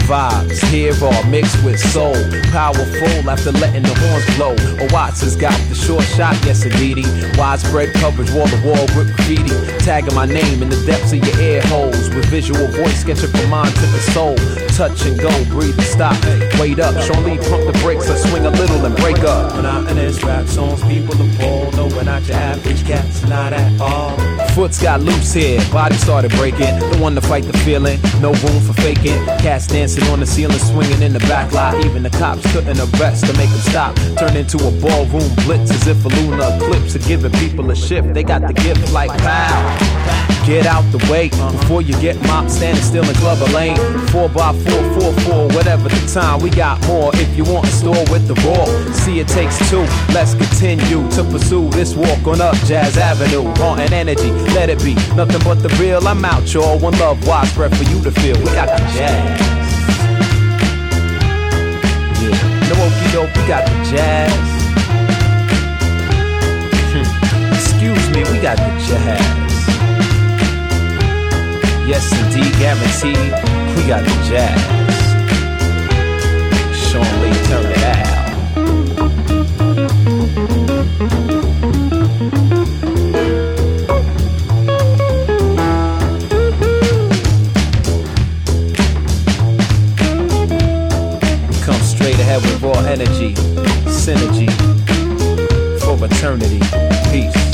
[0.06, 2.14] Vibes here all mixed with soul.
[2.52, 4.53] Powerful after letting the horns blow.
[4.86, 7.06] A Watts has got the short shot, yes indeedy.
[7.38, 9.49] Widespread coverage, wall to wall with graffiti.
[9.84, 12.10] Tagging my name in the depths of your ear holes.
[12.14, 14.38] With visual voice sketching from mind to the soul.
[14.76, 16.22] Touch and go, breathe and stop.
[16.60, 18.10] Wait up, Sean Lee pump the brakes.
[18.10, 19.56] I swing a little and break up.
[19.56, 21.72] When I'm in this rap songs, people appall.
[21.72, 24.18] No, we're not your average cats, not at all.
[24.49, 26.77] Foots got loose here, body started breaking.
[26.91, 29.23] The one to fight the feeling, no room for faking.
[29.39, 31.76] Cats dancing on the ceiling, swinging in the back lot.
[31.85, 33.95] Even the cops couldn't arrest to make them stop.
[34.19, 38.14] Turned into a ballroom blitz as if a lunar eclipse are giving people a shift.
[38.14, 39.95] They got the gift like pow.
[40.45, 43.77] Get out the way before you get mopped standing still in Clubber Lane.
[44.10, 46.40] Four by four, four, four, whatever the time.
[46.40, 48.65] We got more if you want a store with the raw.
[48.94, 49.82] See, it takes two.
[50.14, 53.41] Let's continue to pursue this walk on up Jazz Avenue.
[53.60, 56.07] Wanting energy, let it be nothing but the real.
[56.07, 56.77] I'm out, y'all.
[56.77, 58.38] One love widespread for you to feel.
[58.38, 59.41] We got the jazz.
[62.22, 62.56] Yeah.
[62.69, 64.32] No okey doke, we got the jazz.
[66.94, 67.53] Hmm.
[67.53, 69.45] Excuse me, we got the jazz.
[71.88, 73.32] Yes, indeed, guaranteed,
[73.78, 74.60] we got the jazz.
[76.76, 78.06] Sean Lee, turn it out.
[91.64, 93.36] Come straight ahead with raw energy,
[93.86, 94.49] synergy
[95.80, 96.60] for eternity.
[97.12, 97.45] Peace, peace.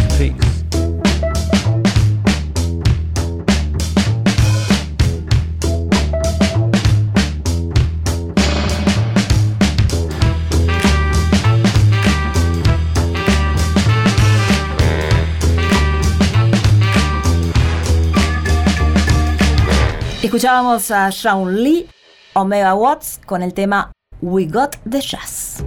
[20.32, 21.90] Escuchábamos a Shaun Lee,
[22.36, 23.92] Omega Watts, con el tema
[24.22, 25.62] We Got the Jazz.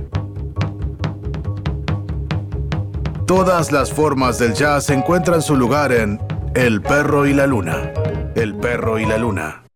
[3.27, 6.19] Todas las formas del jazz encuentran su lugar en
[6.55, 7.93] El perro y la luna.
[8.36, 9.66] El perro y la luna.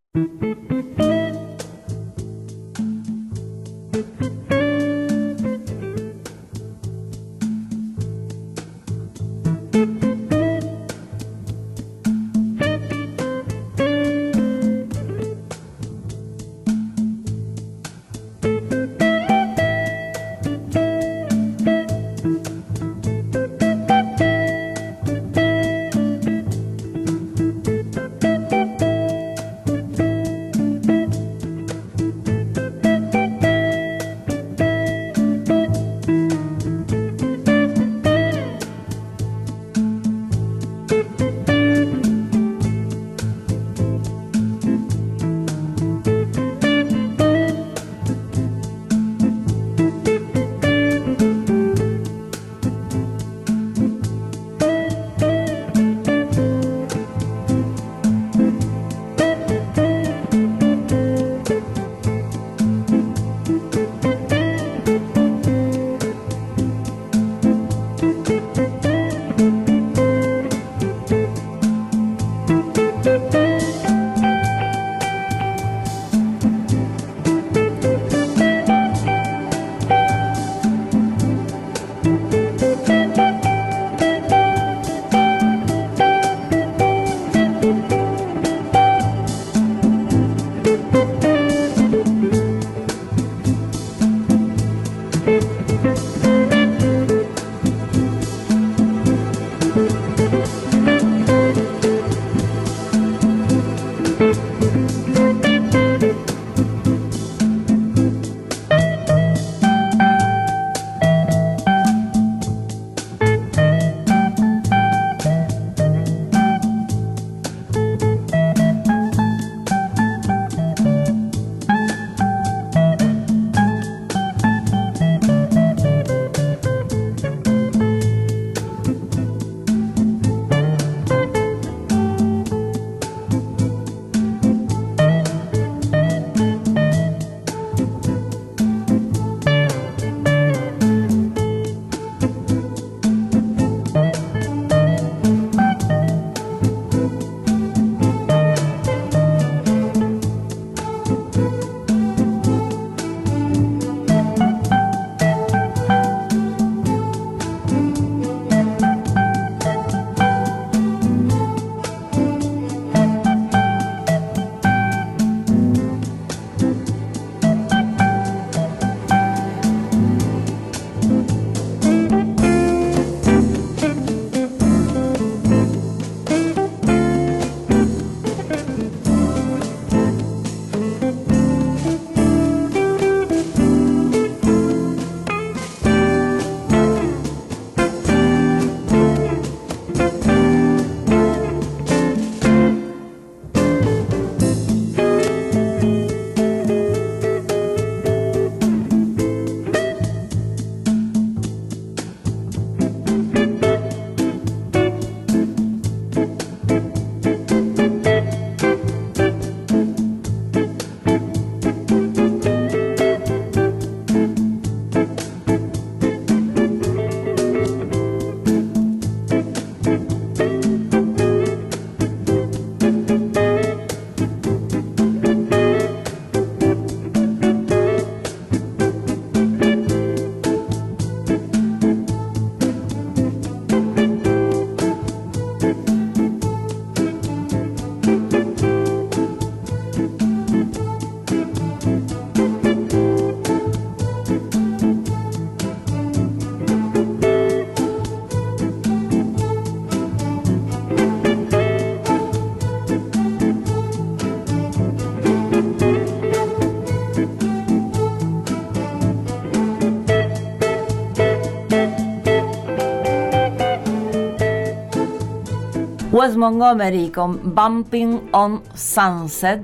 [266.37, 269.63] Montgomery con Bumping on Sunset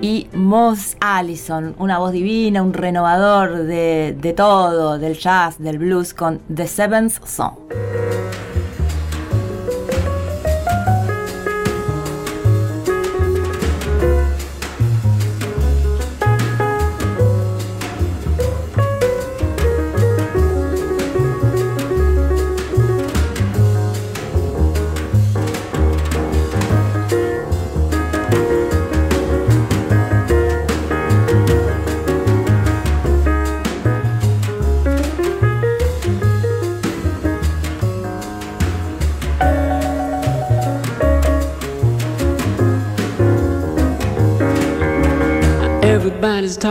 [0.00, 6.14] y Moss Allison, una voz divina, un renovador de, de todo, del jazz, del blues,
[6.14, 7.59] con The Seventh Song.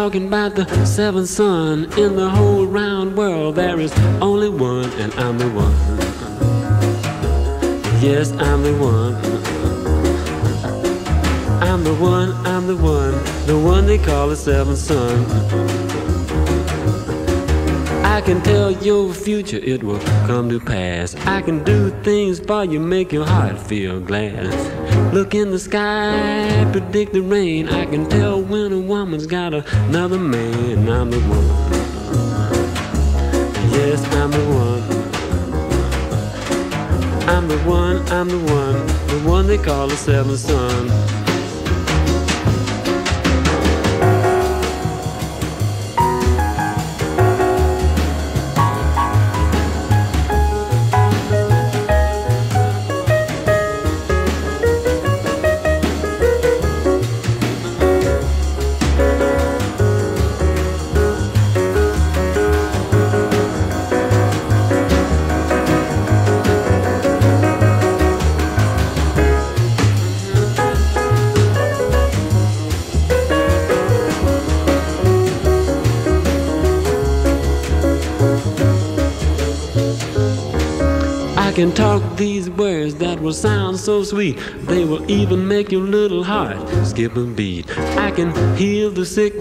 [0.10, 3.54] Talking about the seventh son in the whole round world.
[3.54, 5.72] There is only one, and I'm the one.
[8.02, 9.14] Yes, I'm the one.
[11.62, 13.12] I'm the one, I'm the one,
[13.46, 15.26] the one they call the seventh son.
[18.04, 21.16] I can tell your future, it will come to pass.
[21.28, 24.48] I can do things for you, make your heart feel glad.
[25.14, 27.70] Look in the sky, predict the rain.
[27.70, 30.90] I can tell when a woman's got another man.
[30.90, 31.48] I'm the one.
[33.72, 34.84] Yes, I'm the one.
[37.30, 41.19] I'm the one, I'm the one, the one they call the seventh son.
[82.20, 84.38] These words that will sound so sweet.
[84.68, 87.66] They will even make your little heart skip a beat.
[87.98, 89.34] I can heal the sick,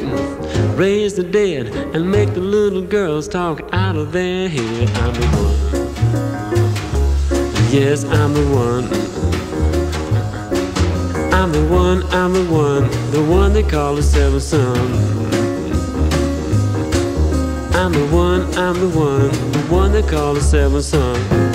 [0.79, 4.89] raise the dead, and make the little girls talk out of their head.
[4.91, 5.59] I'm the one.
[7.73, 8.85] Yes, I'm the one.
[11.35, 14.77] I'm the one, I'm the one, the one they call the seventh son.
[17.75, 21.48] I'm the one, I'm the one, the one they call the seventh son.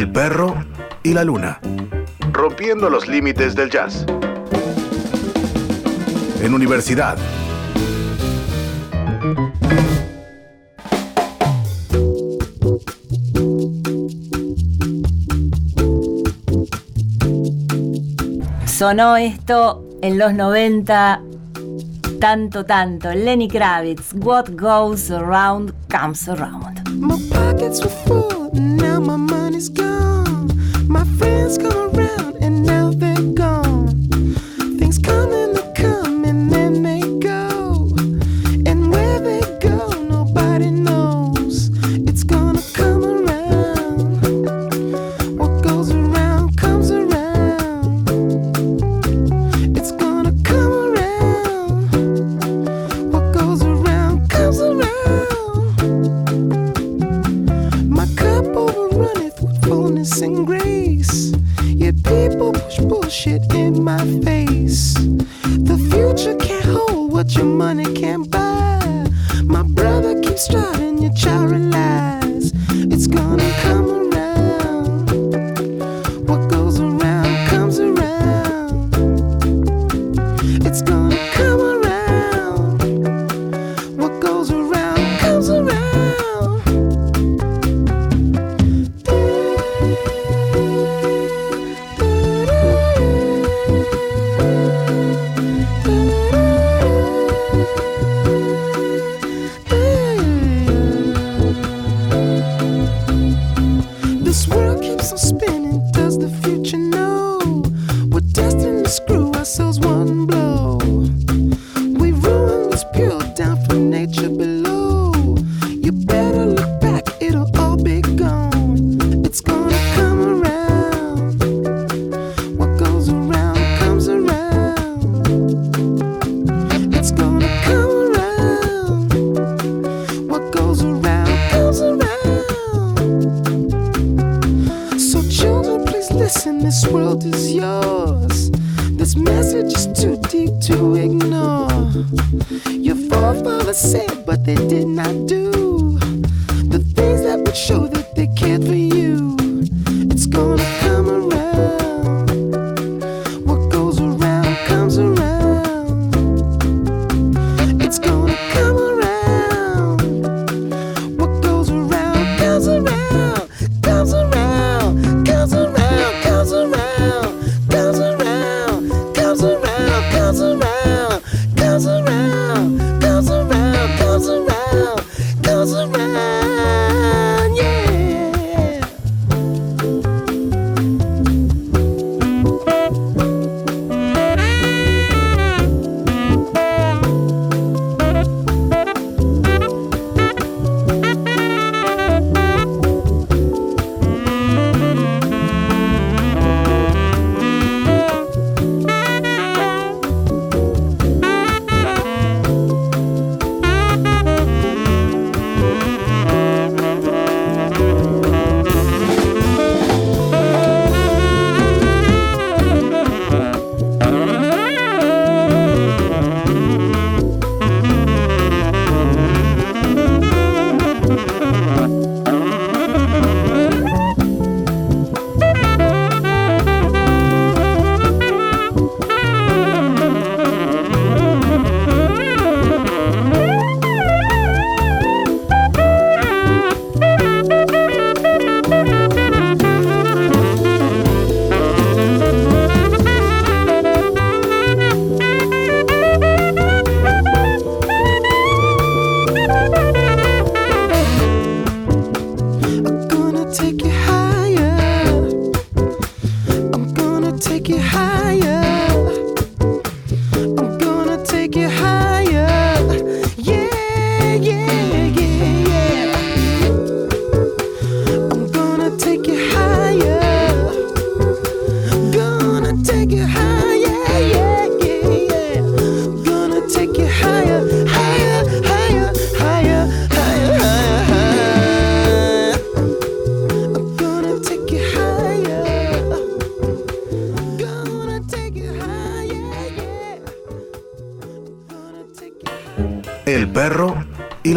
[0.00, 0.54] El perro
[1.02, 1.60] y la luna.
[2.32, 4.06] Rompiendo los límites del jazz.
[6.40, 7.18] En universidad.
[18.64, 21.20] Sonó esto en los 90
[22.20, 23.12] tanto, tanto.
[23.12, 26.88] Lenny Kravitz, What Goes Around Comes Around.
[26.88, 28.69] My pockets were full, now my
[31.58, 32.29] come around,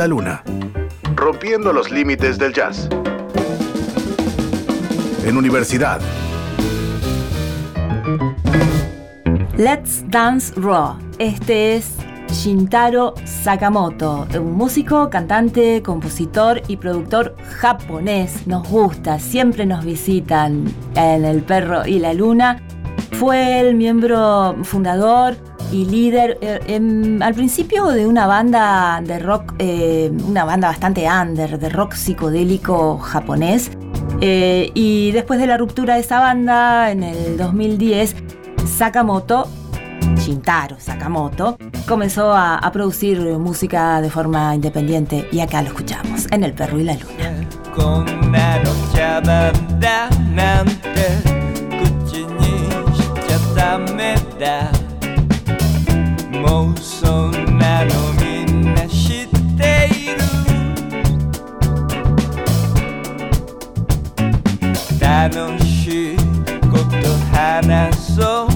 [0.04, 0.44] la luna.
[1.16, 2.90] Rompiendo los límites del jazz.
[5.26, 6.02] En universidad.
[9.56, 10.98] Let's Dance Raw.
[11.20, 11.96] Este es
[12.30, 18.46] Shintaro Sakamoto, un músico, cantante, compositor y productor japonés.
[18.46, 20.66] Nos gusta, siempre nos visitan
[20.96, 22.62] en El Perro y la Luna.
[23.14, 25.38] Fue el miembro fundador
[25.74, 31.07] y líder eh, em, al principio de una banda de rock, eh, una banda bastante
[31.09, 33.71] under, de rock psicodélico japonés.
[34.21, 38.17] Eh, y después de la ruptura de esa banda, en el 2010,
[38.67, 39.49] Sakamoto,
[40.17, 41.57] Shintaro Sakamoto,
[41.87, 46.79] comenzó a, a producir música de forma independiente y acá lo escuchamos, en El Perro
[46.79, 47.49] y la Luna.
[47.79, 50.73] こんなの茶番だなんて
[52.03, 52.43] 口に
[52.93, 54.73] しちゃダメだ
[56.41, 56.77] もう
[67.62, 68.53] and so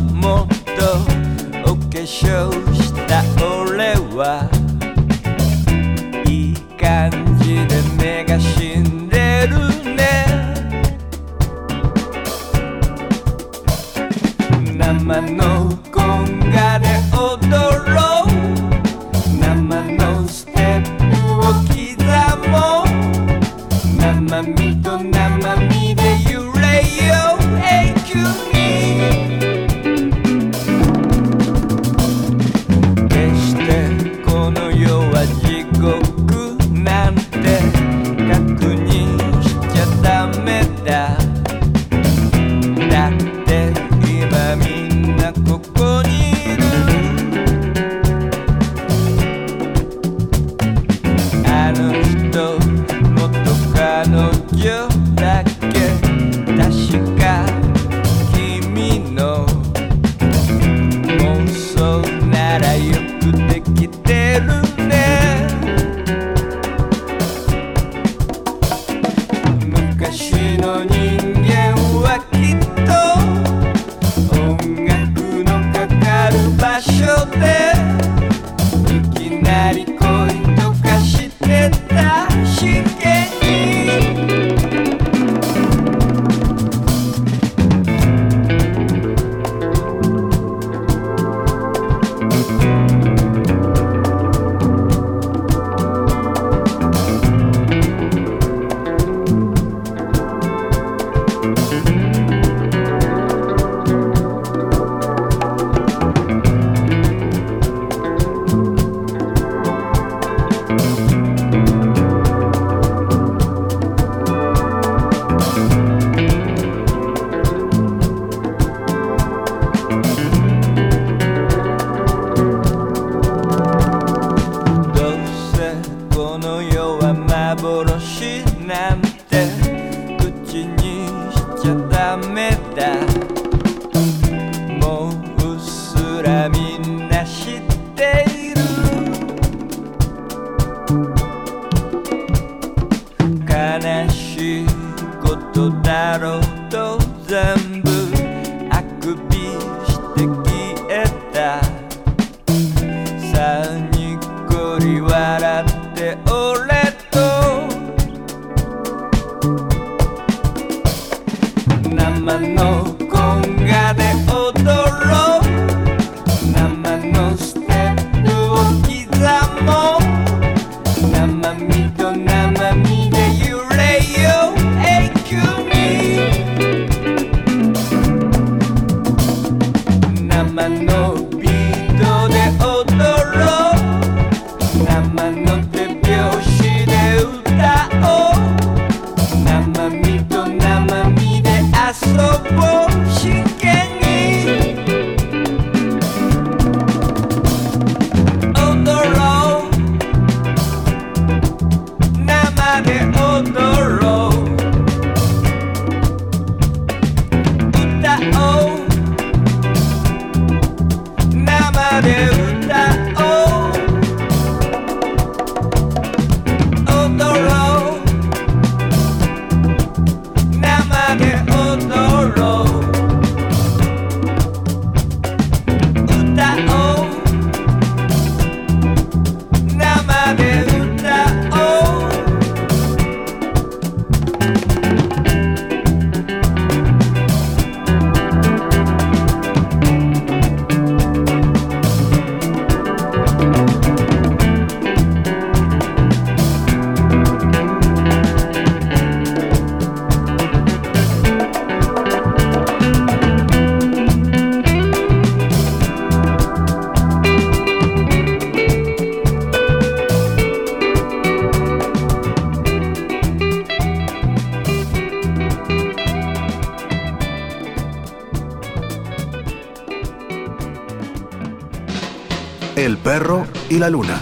[273.80, 274.20] la luna,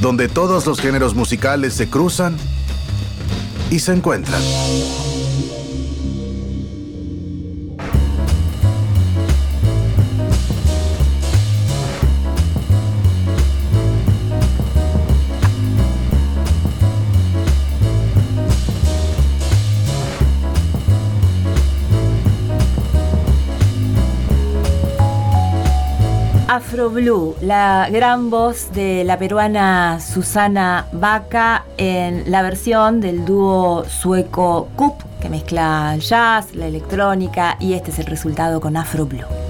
[0.00, 2.36] donde todos los géneros musicales se cruzan
[3.70, 4.40] y se encuentran.
[26.80, 33.84] Afro Blue, la gran voz de la peruana Susana Vaca en la versión del dúo
[33.84, 39.49] sueco Coop, que mezcla jazz, la electrónica y este es el resultado con Afro Blue.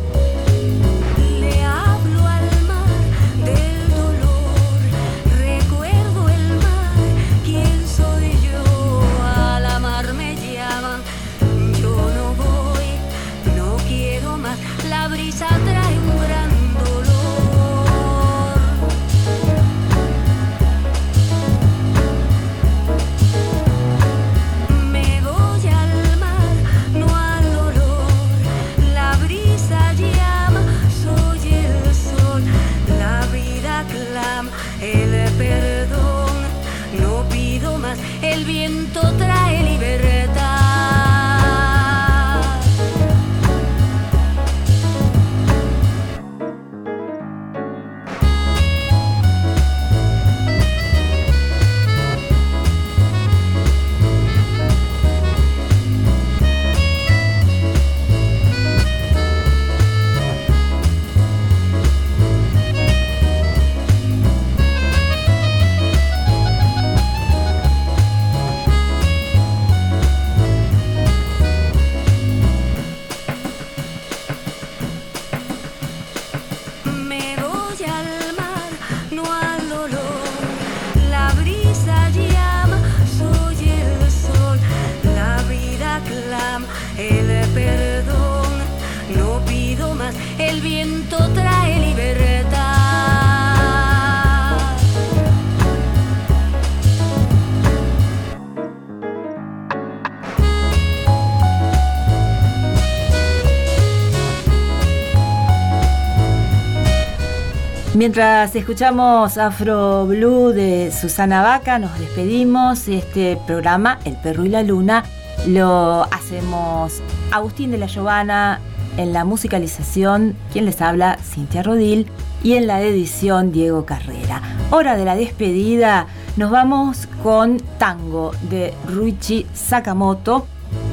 [108.01, 112.89] Mientras escuchamos Afro Blue de Susana Vaca, nos despedimos.
[112.89, 115.05] Este programa, El Perro y la Luna,
[115.47, 118.59] lo hacemos Agustín de la Giovanna
[118.97, 122.07] en la musicalización, quien les habla, Cintia Rodil,
[122.43, 124.41] y en la edición, Diego Carrera.
[124.71, 126.07] Hora de la despedida,
[126.39, 130.47] nos vamos con Tango de Ruichi Sakamoto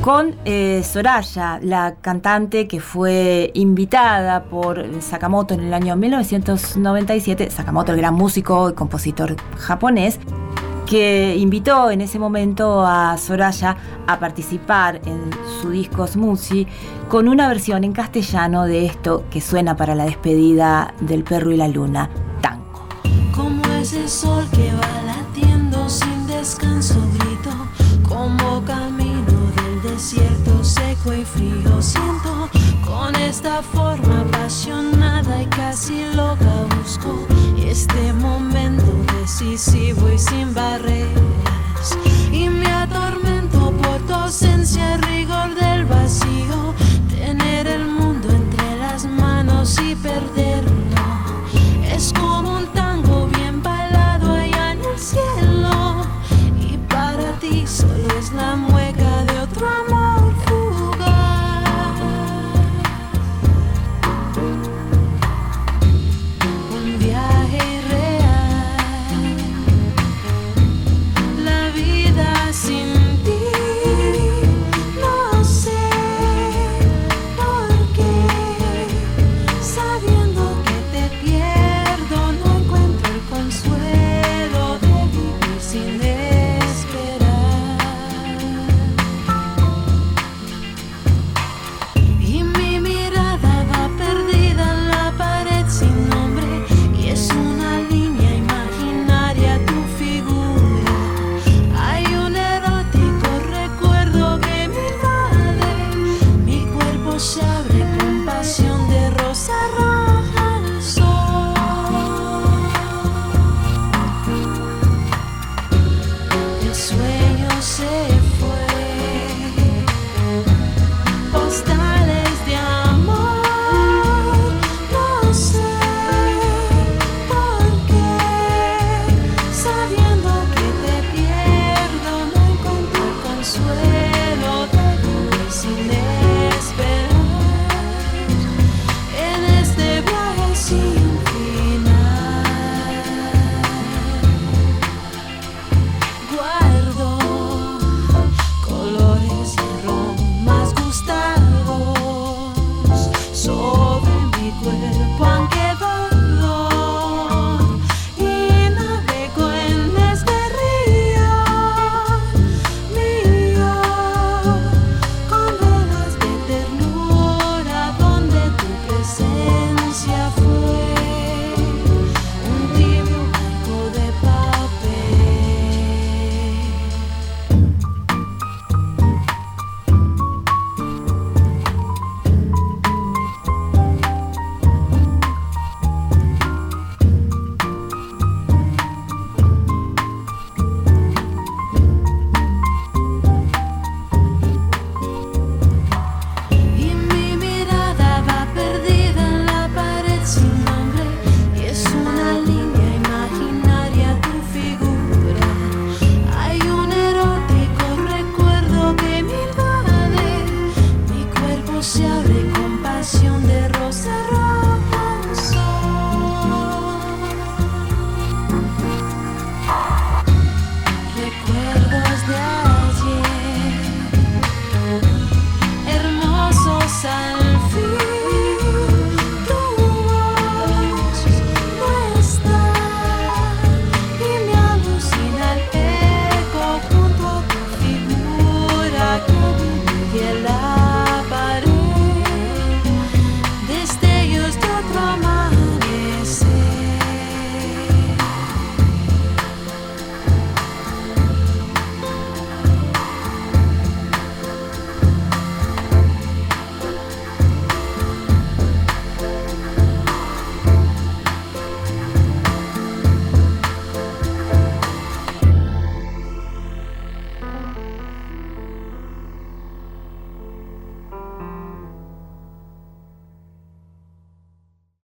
[0.08, 7.92] con eh, Soraya, la cantante que fue invitada por Sakamoto en el año 1997, Sakamoto
[7.92, 10.18] el gran músico y compositor japonés,
[10.86, 13.76] que invitó en ese momento a Soraya
[14.08, 15.30] a participar en
[15.62, 16.68] su disco Smoothie
[17.10, 21.58] con una versión en castellano de esto que suena para la despedida del perro y
[21.58, 22.10] la luna,
[22.40, 22.88] tango.
[23.36, 24.72] Como ese sol que
[31.08, 32.50] seco y frío siento.
[32.86, 37.28] Con esta forma apasionada y casi loca busco
[37.58, 38.86] este momento
[39.20, 41.98] decisivo y sin barreras.
[42.32, 46.74] Y me atormento por tu ausencia rigor del vacío.
[47.10, 50.72] Tener el mundo entre las manos y perderlo.
[51.84, 56.06] Es como un tango bien bailado allá en el cielo.
[56.60, 58.77] Y para ti solo es la muerte